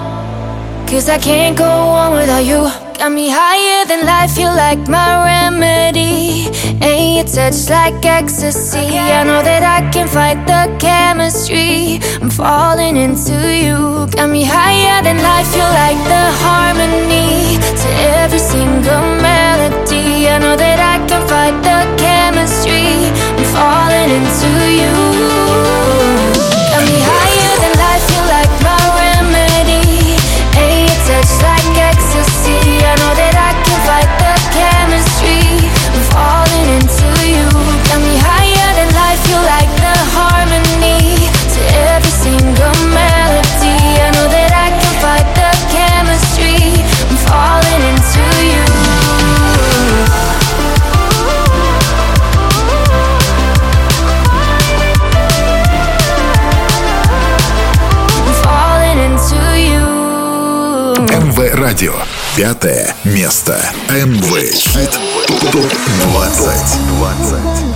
Cause 0.87 1.09
I 1.09 1.19
can't 1.19 1.57
go 1.57 1.73
on 2.01 2.13
without 2.13 2.45
you. 2.45 2.63
Got 2.99 3.13
me 3.13 3.31
higher 3.31 3.87
than 3.87 4.05
life, 4.05 4.37
You're 4.37 4.55
like 4.55 4.89
my 4.89 5.11
remedy. 5.25 6.49
And 6.87 7.15
your 7.17 7.25
touch 7.25 7.71
like 7.71 8.05
ecstasy. 8.05 8.99
I 8.99 9.25
know 9.25 9.43
that 9.43 9.63
I 9.63 9.91
can 9.91 10.07
fight 10.07 10.41
the 10.47 10.63
chemistry. 10.79 12.01
I'm 12.21 12.29
falling 12.29 12.97
into 12.97 13.37
you. 13.65 14.07
Got 14.17 14.29
me 14.29 14.45
higher 14.45 15.03
than 15.03 15.17
life, 15.23 15.51
you 15.57 15.67
like 15.81 16.01
the 16.13 16.25
harmony. 16.45 17.57
To 17.81 17.89
every 18.21 18.39
single 18.39 19.01
melody. 19.23 19.50
Know 20.41 20.57
that 20.57 20.81
I 20.81 20.97
can 21.07 21.21
fight 21.29 21.53
the 21.61 21.85
chemistry. 22.01 23.13
I'm 23.37 23.45
falling 23.53 24.09
into 24.09 24.51
you. 24.73 24.95
Got 26.73 26.83
me 26.89 26.97
higher 26.97 27.55
than 27.61 27.75
life, 27.77 28.07
you 28.09 28.23
like 28.25 28.53
my 28.65 28.81
remedy. 28.97 30.17
Your 30.57 30.97
touch 31.05 31.33
like 31.45 31.60
Радио. 61.81 61.95
Пятое 62.37 62.95
место. 63.05 63.59
МВ 63.89 64.53
Хит 64.53 64.91
ТОП 65.51 65.73
20. 66.13 67.70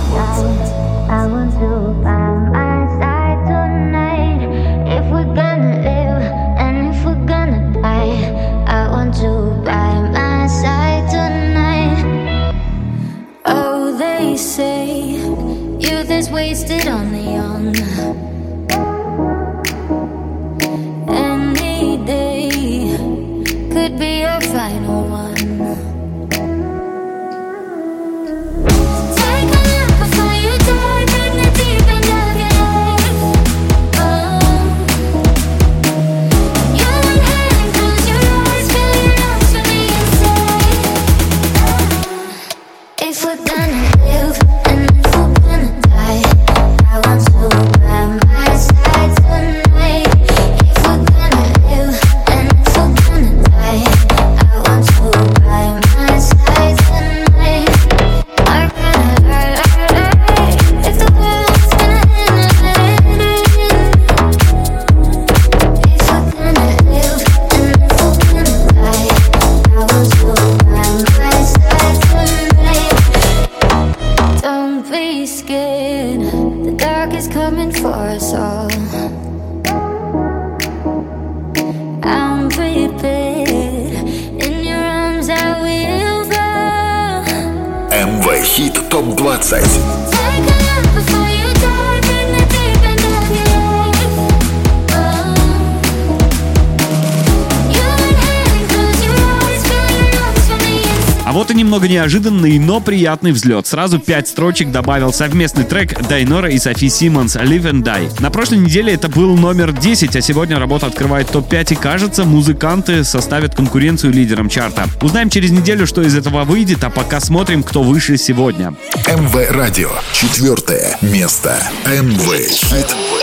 Неожиданный, 102.05 102.59
но 102.59 102.79
приятный 102.79 103.31
взлет. 103.31 103.65
Сразу 103.65 103.97
пять 103.97 104.27
строчек 104.27 104.71
добавил 104.71 105.11
совместный 105.11 105.63
трек 105.63 106.07
Дайнора 106.07 106.51
и 106.51 106.59
Софи 106.59 106.87
Симмонс 106.87 107.35
«Live 107.35 107.63
and 107.63 107.81
Die». 107.81 108.21
На 108.21 108.29
прошлой 108.29 108.59
неделе 108.59 108.93
это 108.93 109.09
был 109.09 109.35
номер 109.35 109.71
10, 109.71 110.15
а 110.15 110.21
сегодня 110.21 110.59
работа 110.59 110.85
открывает 110.85 111.31
топ-5 111.31 111.73
и 111.73 111.75
кажется, 111.75 112.23
музыканты 112.23 113.03
составят 113.03 113.55
конкуренцию 113.55 114.13
лидерам 114.13 114.49
чарта. 114.49 114.85
Узнаем 115.01 115.31
через 115.31 115.49
неделю, 115.49 115.87
что 115.87 116.03
из 116.03 116.15
этого 116.15 116.43
выйдет, 116.43 116.83
а 116.83 116.91
пока 116.91 117.19
смотрим, 117.19 117.63
кто 117.63 117.81
выше 117.81 118.17
сегодня. 118.17 118.75
МВ 119.07 119.49
Радио. 119.49 119.89
Четвертое 120.13 120.95
место. 121.01 121.57
МВ 121.87 122.35
Хит 122.47 122.85
ТОП-20. 122.85 123.14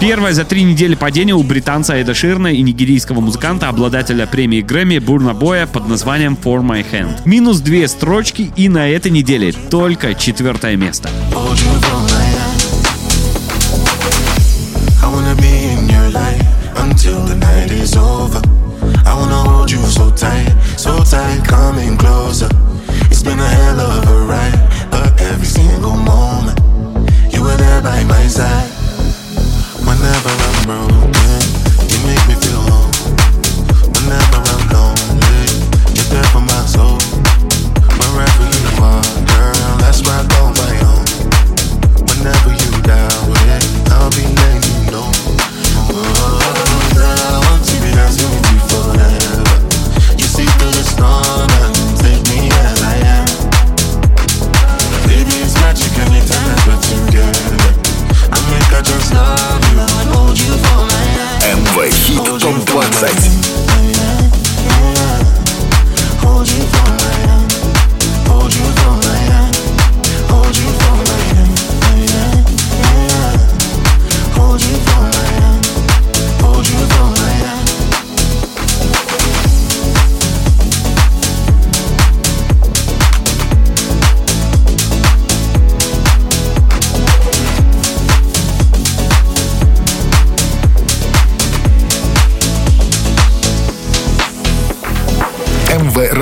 Первое 0.00 0.32
за 0.32 0.44
три 0.44 0.62
недели 0.62 0.94
падения 0.94 1.34
у 1.34 1.42
британца 1.42 1.94
Эда 1.94 2.14
Ширна 2.14 2.48
и 2.48 2.62
нигерийского 2.62 3.20
музыканта, 3.20 3.68
обладателя 3.68 4.26
премии 4.26 4.62
Грэмми 4.62 4.98
Бурна 4.98 5.34
Боя 5.34 5.66
под 5.66 5.88
названием 5.88 6.36
For 6.42 6.60
My 6.60 6.84
Hand. 6.90 7.22
Минус 7.24 7.60
две 7.60 7.86
строчки 7.88 8.50
и 8.56 8.68
на 8.68 8.88
этой 8.88 9.10
неделе 9.10 9.52
только 9.52 10.14
четвертое 10.14 10.76
место. 10.76 11.08
been 23.26 23.40
a 23.40 23.48
hell 23.48 23.80
of 23.80 24.08
a 24.08 24.20
ride, 24.20 24.88
but 24.92 25.20
every 25.20 25.46
single 25.46 25.96
moment 25.96 26.65
by 27.82 28.04
my 28.04 28.26
side. 28.26 28.70
Whenever 29.84 30.32
I'm 30.48 30.64
broken, 30.64 31.42
you 31.90 31.98
make 32.06 32.22
me 32.28 32.34
feel 32.40 32.55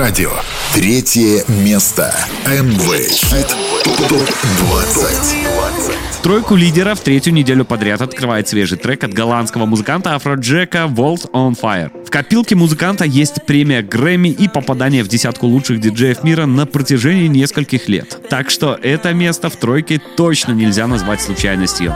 Радио. 0.05 0.29
Третье 0.75 1.43
место. 1.47 2.13
МВ 2.45 3.09
Хит 3.09 3.55
ТОП-20. 4.07 6.21
Тройку 6.21 6.55
лидеров 6.55 6.99
третью 6.99 7.33
неделю 7.33 7.65
подряд 7.65 8.03
открывает 8.03 8.47
свежий 8.47 8.77
трек 8.77 9.03
от 9.03 9.15
голландского 9.15 9.65
музыканта 9.65 10.13
Афроджека 10.13 10.87
World 10.95 11.31
on 11.31 11.59
Fire. 11.59 11.89
В 12.05 12.11
копилке 12.11 12.53
музыканта 12.53 13.03
есть 13.03 13.47
премия 13.47 13.81
Грэмми 13.81 14.29
и 14.29 14.47
попадание 14.47 15.03
в 15.03 15.07
десятку 15.07 15.47
лучших 15.47 15.79
диджеев 15.79 16.23
мира 16.23 16.45
на 16.45 16.67
протяжении 16.67 17.25
нескольких 17.25 17.89
лет. 17.89 18.19
Так 18.29 18.51
что 18.51 18.77
это 18.79 19.11
место 19.11 19.49
в 19.49 19.55
тройке 19.55 19.99
точно 20.15 20.51
нельзя 20.51 20.85
назвать 20.85 21.21
случайностью. 21.21 21.95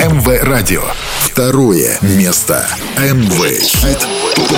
МВ 0.00 0.28
Радио. 0.44 0.82
Второе 1.22 1.98
место. 2.02 2.64
МВ 2.96 3.60
Хит 3.60 4.06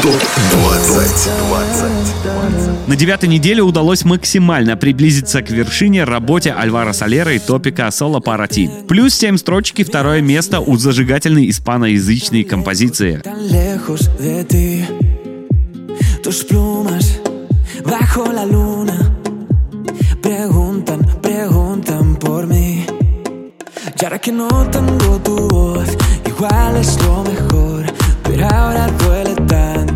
ТОП-20. 0.02 2.86
На 2.86 2.94
девятой 2.94 3.30
неделе 3.30 3.62
удалось 3.62 4.04
максимально 4.04 4.76
приблизиться 4.76 5.40
к 5.40 5.48
вершине 5.48 6.04
работе 6.04 6.52
Альвара 6.52 6.92
Солера 6.92 7.32
и 7.32 7.38
Топика 7.38 7.90
Соло 7.90 8.20
Парати. 8.20 8.68
Плюс 8.86 9.14
7 9.14 9.38
строчки, 9.38 9.82
второе 9.82 10.20
место 10.20 10.60
у 10.60 10.76
зажигательной 10.76 11.48
испаноязычной 11.48 12.44
композиции. 12.44 13.22
Tus 16.22 16.44
plumas 16.44 17.18
bajo 17.82 18.30
la 18.30 18.44
luna 18.44 19.10
preguntan, 20.20 20.59
Y 24.00 24.04
ahora 24.04 24.18
que 24.18 24.32
no 24.32 24.48
tengo 24.70 25.18
tu 25.18 25.36
voz, 25.48 25.88
igual 26.26 26.76
es 26.76 26.96
lo 27.04 27.22
mejor, 27.22 27.84
pero 28.22 28.48
ahora 28.48 28.86
duele 28.86 29.34
tanto 29.46 29.89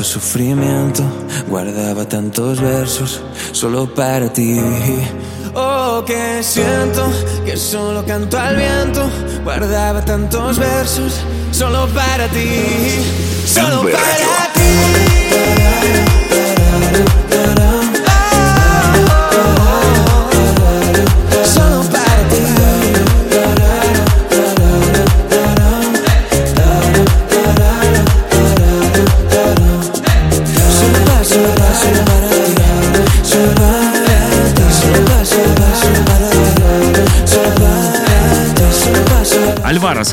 sufrimiento, 0.00 1.02
guardaba 1.48 2.06
tantos 2.06 2.60
versos 2.60 3.20
solo 3.52 3.86
para 3.92 4.32
ti. 4.32 4.58
Oh, 5.54 6.02
que 6.06 6.42
siento 6.42 7.12
que 7.44 7.56
solo 7.56 8.02
canto 8.06 8.38
al 8.38 8.56
viento, 8.56 9.06
guardaba 9.44 10.02
tantos 10.02 10.58
versos 10.58 11.12
solo 11.50 11.86
para 11.88 12.26
ti, 12.28 12.48
solo 13.44 13.82
para 13.82 13.92
ti. 13.92 14.51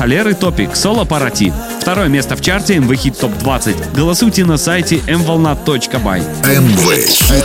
Солер 0.00 0.28
и 0.28 0.34
Топик 0.34 0.76
«Соло 0.76 1.04
Парати». 1.04 1.52
Второе 1.80 2.08
место 2.08 2.36
в 2.36 2.40
чарте 2.40 2.76
MV 2.76 2.88
Hit 2.88 3.20
Топ 3.20 3.36
20. 3.38 3.92
Голосуйте 3.94 4.46
на 4.46 4.56
сайте 4.56 4.96
mvolna.by. 4.96 6.20
МВ 6.60 7.06
Хит 7.06 7.44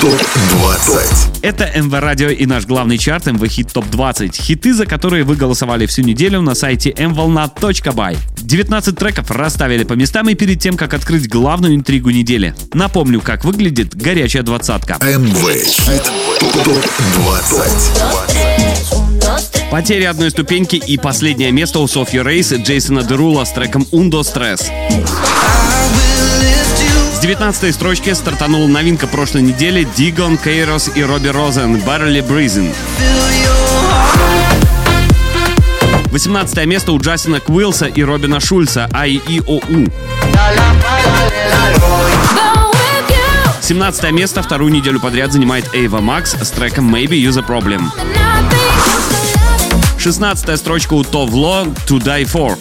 ТОП-20. 0.00 1.38
Это 1.42 1.70
МВ 1.80 2.00
Радио 2.00 2.30
и 2.30 2.46
наш 2.46 2.66
главный 2.66 2.98
чарт 2.98 3.26
МВ 3.26 3.48
Хит 3.48 3.72
Топ 3.72 3.88
20. 3.90 4.36
Хиты, 4.36 4.74
за 4.74 4.86
которые 4.86 5.22
вы 5.24 5.36
голосовали 5.36 5.86
всю 5.86 6.02
неделю 6.02 6.40
на 6.40 6.54
сайте 6.54 6.90
mvolna.by. 6.90 8.16
19 8.38 8.98
треков 8.98 9.30
расставили 9.30 9.84
по 9.84 9.92
местам 9.92 10.28
и 10.28 10.34
перед 10.34 10.58
тем, 10.60 10.76
как 10.76 10.94
открыть 10.94 11.28
главную 11.28 11.76
интригу 11.76 12.10
недели. 12.10 12.56
Напомню, 12.72 13.20
как 13.20 13.44
выглядит 13.44 13.94
горячая 13.94 14.42
двадцатка. 14.42 14.98
МВ 15.00 15.64
Хит 15.64 16.10
ТОП-20. 16.64 18.63
Потеря 19.74 20.10
одной 20.10 20.30
ступеньки 20.30 20.76
и 20.76 20.96
последнее 20.96 21.50
место 21.50 21.80
у 21.80 21.88
Софьи 21.88 22.22
Рейс 22.22 22.52
Джейсона 22.52 23.02
Дерула 23.02 23.42
с 23.42 23.50
треком 23.50 23.84
«Ундо 23.90 24.22
Стресс». 24.22 24.70
С 27.12 27.18
19 27.18 27.74
строчки 27.74 28.14
стартанула 28.14 28.68
новинка 28.68 29.08
прошлой 29.08 29.42
недели 29.42 29.84
Дигон, 29.96 30.38
Кейрос 30.38 30.92
и 30.94 31.02
Робби 31.02 31.26
Розен 31.26 31.78
«Barely 31.78 32.24
Breezing». 32.24 32.72
18 36.12 36.66
место 36.66 36.92
у 36.92 37.00
Джастина 37.00 37.40
Квилса 37.40 37.86
и 37.86 38.04
Робина 38.04 38.38
Шульца 38.38 38.88
you, 38.92 39.90
17 43.60 44.12
место 44.12 44.40
вторую 44.40 44.70
неделю 44.70 45.00
подряд 45.00 45.32
занимает 45.32 45.74
Эйва 45.74 45.98
Макс 46.00 46.36
с 46.40 46.50
треком 46.50 46.94
«Maybe 46.94 47.20
Use 47.20 47.40
a 47.40 47.42
Problem». 47.42 47.90
Nothing. 50.04 50.34
16 50.44 50.58
строчка 50.58 50.92
у 50.92 51.02
Товло 51.02 51.64
«To 51.86 51.98
Die 51.98 52.24
For». 52.24 52.58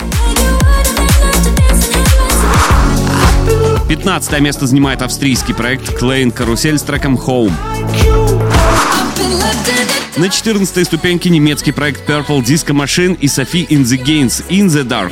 15 3.90 4.40
место 4.40 4.66
занимает 4.66 5.02
австрийский 5.02 5.54
проект 5.54 5.94
Клейн 5.98 6.32
Карусель 6.32 6.80
с 6.80 6.84
треком 6.84 7.16
Home. 7.16 7.52
На 10.16 10.30
14 10.30 10.86
ступеньке 10.86 11.30
немецкий 11.30 11.74
проект 11.74 12.10
Purple 12.10 12.42
Disco 12.42 12.74
Machine 12.74 13.18
и 13.20 13.28
Софи 13.28 13.66
In 13.70 13.84
The 13.84 14.02
Gains 14.02 14.48
In 14.48 14.68
The 14.68 14.88
Dark. 14.88 15.12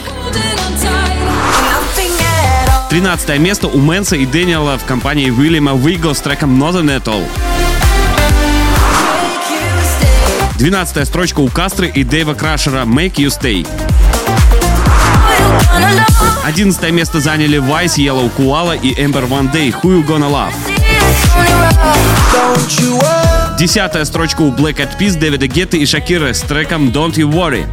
13 2.89 3.39
место 3.39 3.67
у 3.67 3.77
Мэнса 3.77 4.15
и 4.15 4.25
Дэниела 4.25 4.77
в 4.77 4.85
компании 4.85 5.29
Уильяма 5.29 5.75
Виго 5.75 6.13
с 6.13 6.21
треком 6.21 6.63
Northern 6.63 6.97
At 6.97 7.03
All. 7.07 7.50
12 10.61 11.07
строчка 11.07 11.39
у 11.39 11.47
Кастры 11.47 11.87
и 11.87 12.03
Дэйва 12.03 12.35
Крашера 12.35 12.83
Make 12.83 13.15
You 13.15 13.29
Stay. 13.29 13.67
11 16.45 16.91
место 16.91 17.19
заняли 17.19 17.57
Vice, 17.57 17.97
Yellow 17.97 18.31
Koala 18.37 18.79
и 18.79 18.93
Ember 18.93 19.27
One 19.27 19.51
Day 19.51 19.73
Who 19.81 20.03
You 20.03 20.05
Gonna 20.05 20.29
Love. 20.29 20.53
Десятая 23.57 24.05
строчка 24.05 24.41
у 24.41 24.51
Black 24.51 24.75
Eyed 24.75 24.99
Peas, 24.99 25.17
Дэвида 25.17 25.47
Гетты 25.47 25.79
и 25.79 25.87
Шакиры 25.87 26.31
с 26.31 26.41
треком 26.41 26.89
Don't 26.89 27.15
You 27.15 27.27
Worry. 27.31 27.65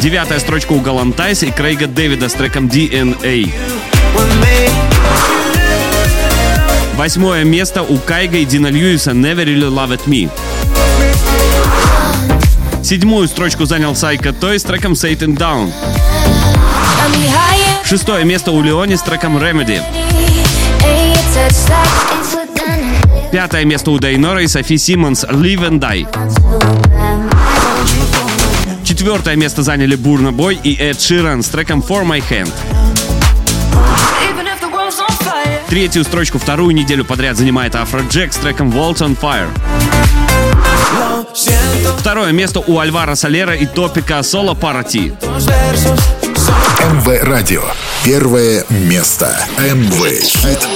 Девятая 0.00 0.38
строчка 0.38 0.70
у 0.70 0.78
Галантайс 0.78 1.42
и 1.42 1.50
Крейга 1.50 1.88
Дэвида 1.88 2.28
с 2.28 2.34
треком 2.34 2.68
DNA. 2.68 3.52
Восьмое 6.98 7.44
место 7.44 7.84
у 7.84 7.96
Кайга 7.96 8.38
и 8.38 8.44
Дина 8.44 8.66
Льюиса 8.66 9.12
Never 9.12 9.44
Really 9.44 9.70
Loved 9.70 10.06
Me. 10.06 10.28
Седьмую 12.82 13.28
строчку 13.28 13.66
занял 13.66 13.94
Сайка 13.94 14.32
Той 14.32 14.58
с 14.58 14.64
треком 14.64 14.94
Satan 14.94 15.38
Down. 15.38 15.72
Шестое 17.84 18.24
место 18.24 18.50
у 18.50 18.60
Леони 18.60 18.96
с 18.96 19.02
треком 19.02 19.38
Remedy. 19.38 19.80
Пятое 23.30 23.64
место 23.64 23.92
у 23.92 23.98
Дайнора 24.00 24.42
и 24.42 24.48
Софи 24.48 24.76
Симмонс 24.76 25.22
Live 25.22 25.68
and 25.68 25.78
Die. 25.78 26.04
Четвертое 28.82 29.36
место 29.36 29.62
заняли 29.62 29.94
Бурна 29.94 30.32
Бой 30.32 30.58
и 30.60 30.74
Эд 30.74 31.00
Ширан 31.00 31.44
с 31.44 31.48
треком 31.48 31.78
For 31.78 32.04
My 32.04 32.20
Hand. 32.28 32.52
Третью 35.68 36.02
строчку 36.02 36.38
вторую 36.38 36.74
неделю 36.74 37.04
подряд 37.04 37.36
занимает 37.36 37.76
Афро 37.76 38.00
Джек 38.00 38.32
с 38.32 38.36
треком 38.36 38.70
Waltz 38.70 39.00
on 39.00 39.18
Fire. 39.18 39.48
Второе 41.98 42.32
место 42.32 42.60
у 42.60 42.78
Альвара 42.78 43.14
Солера 43.14 43.54
и 43.54 43.66
Топика 43.66 44.22
Соло 44.22 44.54
Парати. 44.54 45.12
МВ 46.48 47.22
Радио. 47.22 47.62
Первое 48.04 48.64
место. 48.70 49.36
МВ 49.58 50.22
Хит 50.22 50.66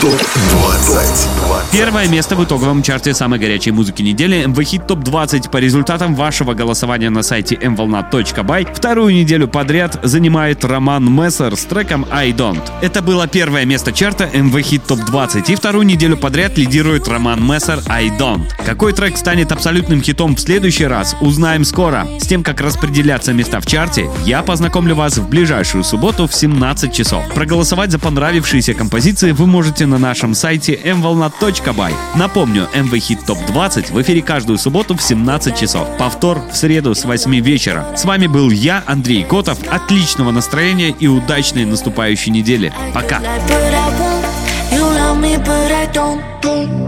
ТОП-20. 0.00 1.72
Первое 1.72 2.08
место 2.08 2.36
в 2.36 2.44
итоговом 2.44 2.82
чарте 2.82 3.12
самой 3.12 3.38
горячей 3.38 3.72
музыки 3.72 4.00
недели 4.02 4.44
MV 4.46 4.54
Hit 4.54 4.86
Top 4.86 5.02
20 5.02 5.50
по 5.50 5.58
результатам 5.58 6.14
вашего 6.14 6.54
голосования 6.54 7.10
на 7.10 7.22
сайте 7.22 7.56
mvolna.by 7.56 8.74
вторую 8.74 9.14
неделю 9.14 9.48
подряд 9.48 9.98
занимает 10.02 10.64
Роман 10.64 11.12
Мессер 11.12 11.56
с 11.56 11.64
треком 11.64 12.06
I 12.10 12.30
Don't. 12.30 12.62
Это 12.80 13.02
было 13.02 13.26
первое 13.26 13.64
место 13.64 13.92
чарта 13.92 14.30
MV 14.32 14.52
Hit 14.52 14.86
Top 14.86 15.04
20 15.04 15.50
и 15.50 15.54
вторую 15.54 15.84
неделю 15.84 16.16
подряд 16.16 16.56
лидирует 16.56 17.08
Роман 17.08 17.44
Мессер 17.44 17.80
I 17.88 18.08
Don't. 18.08 18.48
Какой 18.64 18.92
трек 18.92 19.16
станет 19.16 19.52
абсолютным 19.52 20.00
хитом 20.02 20.36
в 20.36 20.40
следующий 20.40 20.86
раз, 20.86 21.16
узнаем 21.20 21.64
скоро. 21.64 22.06
С 22.18 22.26
тем, 22.26 22.42
как 22.42 22.60
распределяться 22.60 23.32
места 23.32 23.60
в 23.60 23.66
чарте, 23.66 24.08
я 24.24 24.42
познакомлю 24.42 24.94
вас 24.94 25.17
в 25.18 25.28
ближайшую 25.28 25.84
субботу 25.84 26.26
в 26.26 26.34
17 26.34 26.92
часов. 26.92 27.22
Проголосовать 27.34 27.90
за 27.90 27.98
понравившиеся 27.98 28.74
композиции 28.74 29.32
вы 29.32 29.46
можете 29.46 29.86
на 29.86 29.98
нашем 29.98 30.34
сайте 30.34 30.74
mvolna.by. 30.74 31.92
Напомню, 32.16 32.68
MV 32.74 32.90
Hit 32.90 33.26
Top 33.26 33.38
20 33.46 33.90
в 33.90 34.00
эфире 34.02 34.22
каждую 34.22 34.58
субботу 34.58 34.96
в 34.96 35.02
17 35.02 35.58
часов. 35.58 35.88
Повтор 35.98 36.40
в 36.50 36.56
среду 36.56 36.94
с 36.94 37.04
8 37.04 37.34
вечера. 37.40 37.86
С 37.96 38.04
вами 38.04 38.26
был 38.26 38.50
я, 38.50 38.82
Андрей 38.86 39.24
Котов. 39.24 39.58
Отличного 39.70 40.30
настроения 40.30 40.90
и 40.90 41.06
удачной 41.06 41.64
наступающей 41.64 42.32
недели. 42.32 42.72
Пока! 42.94 43.20
You 44.70 45.92
don't. 45.92 46.22
Dum, 46.40 46.86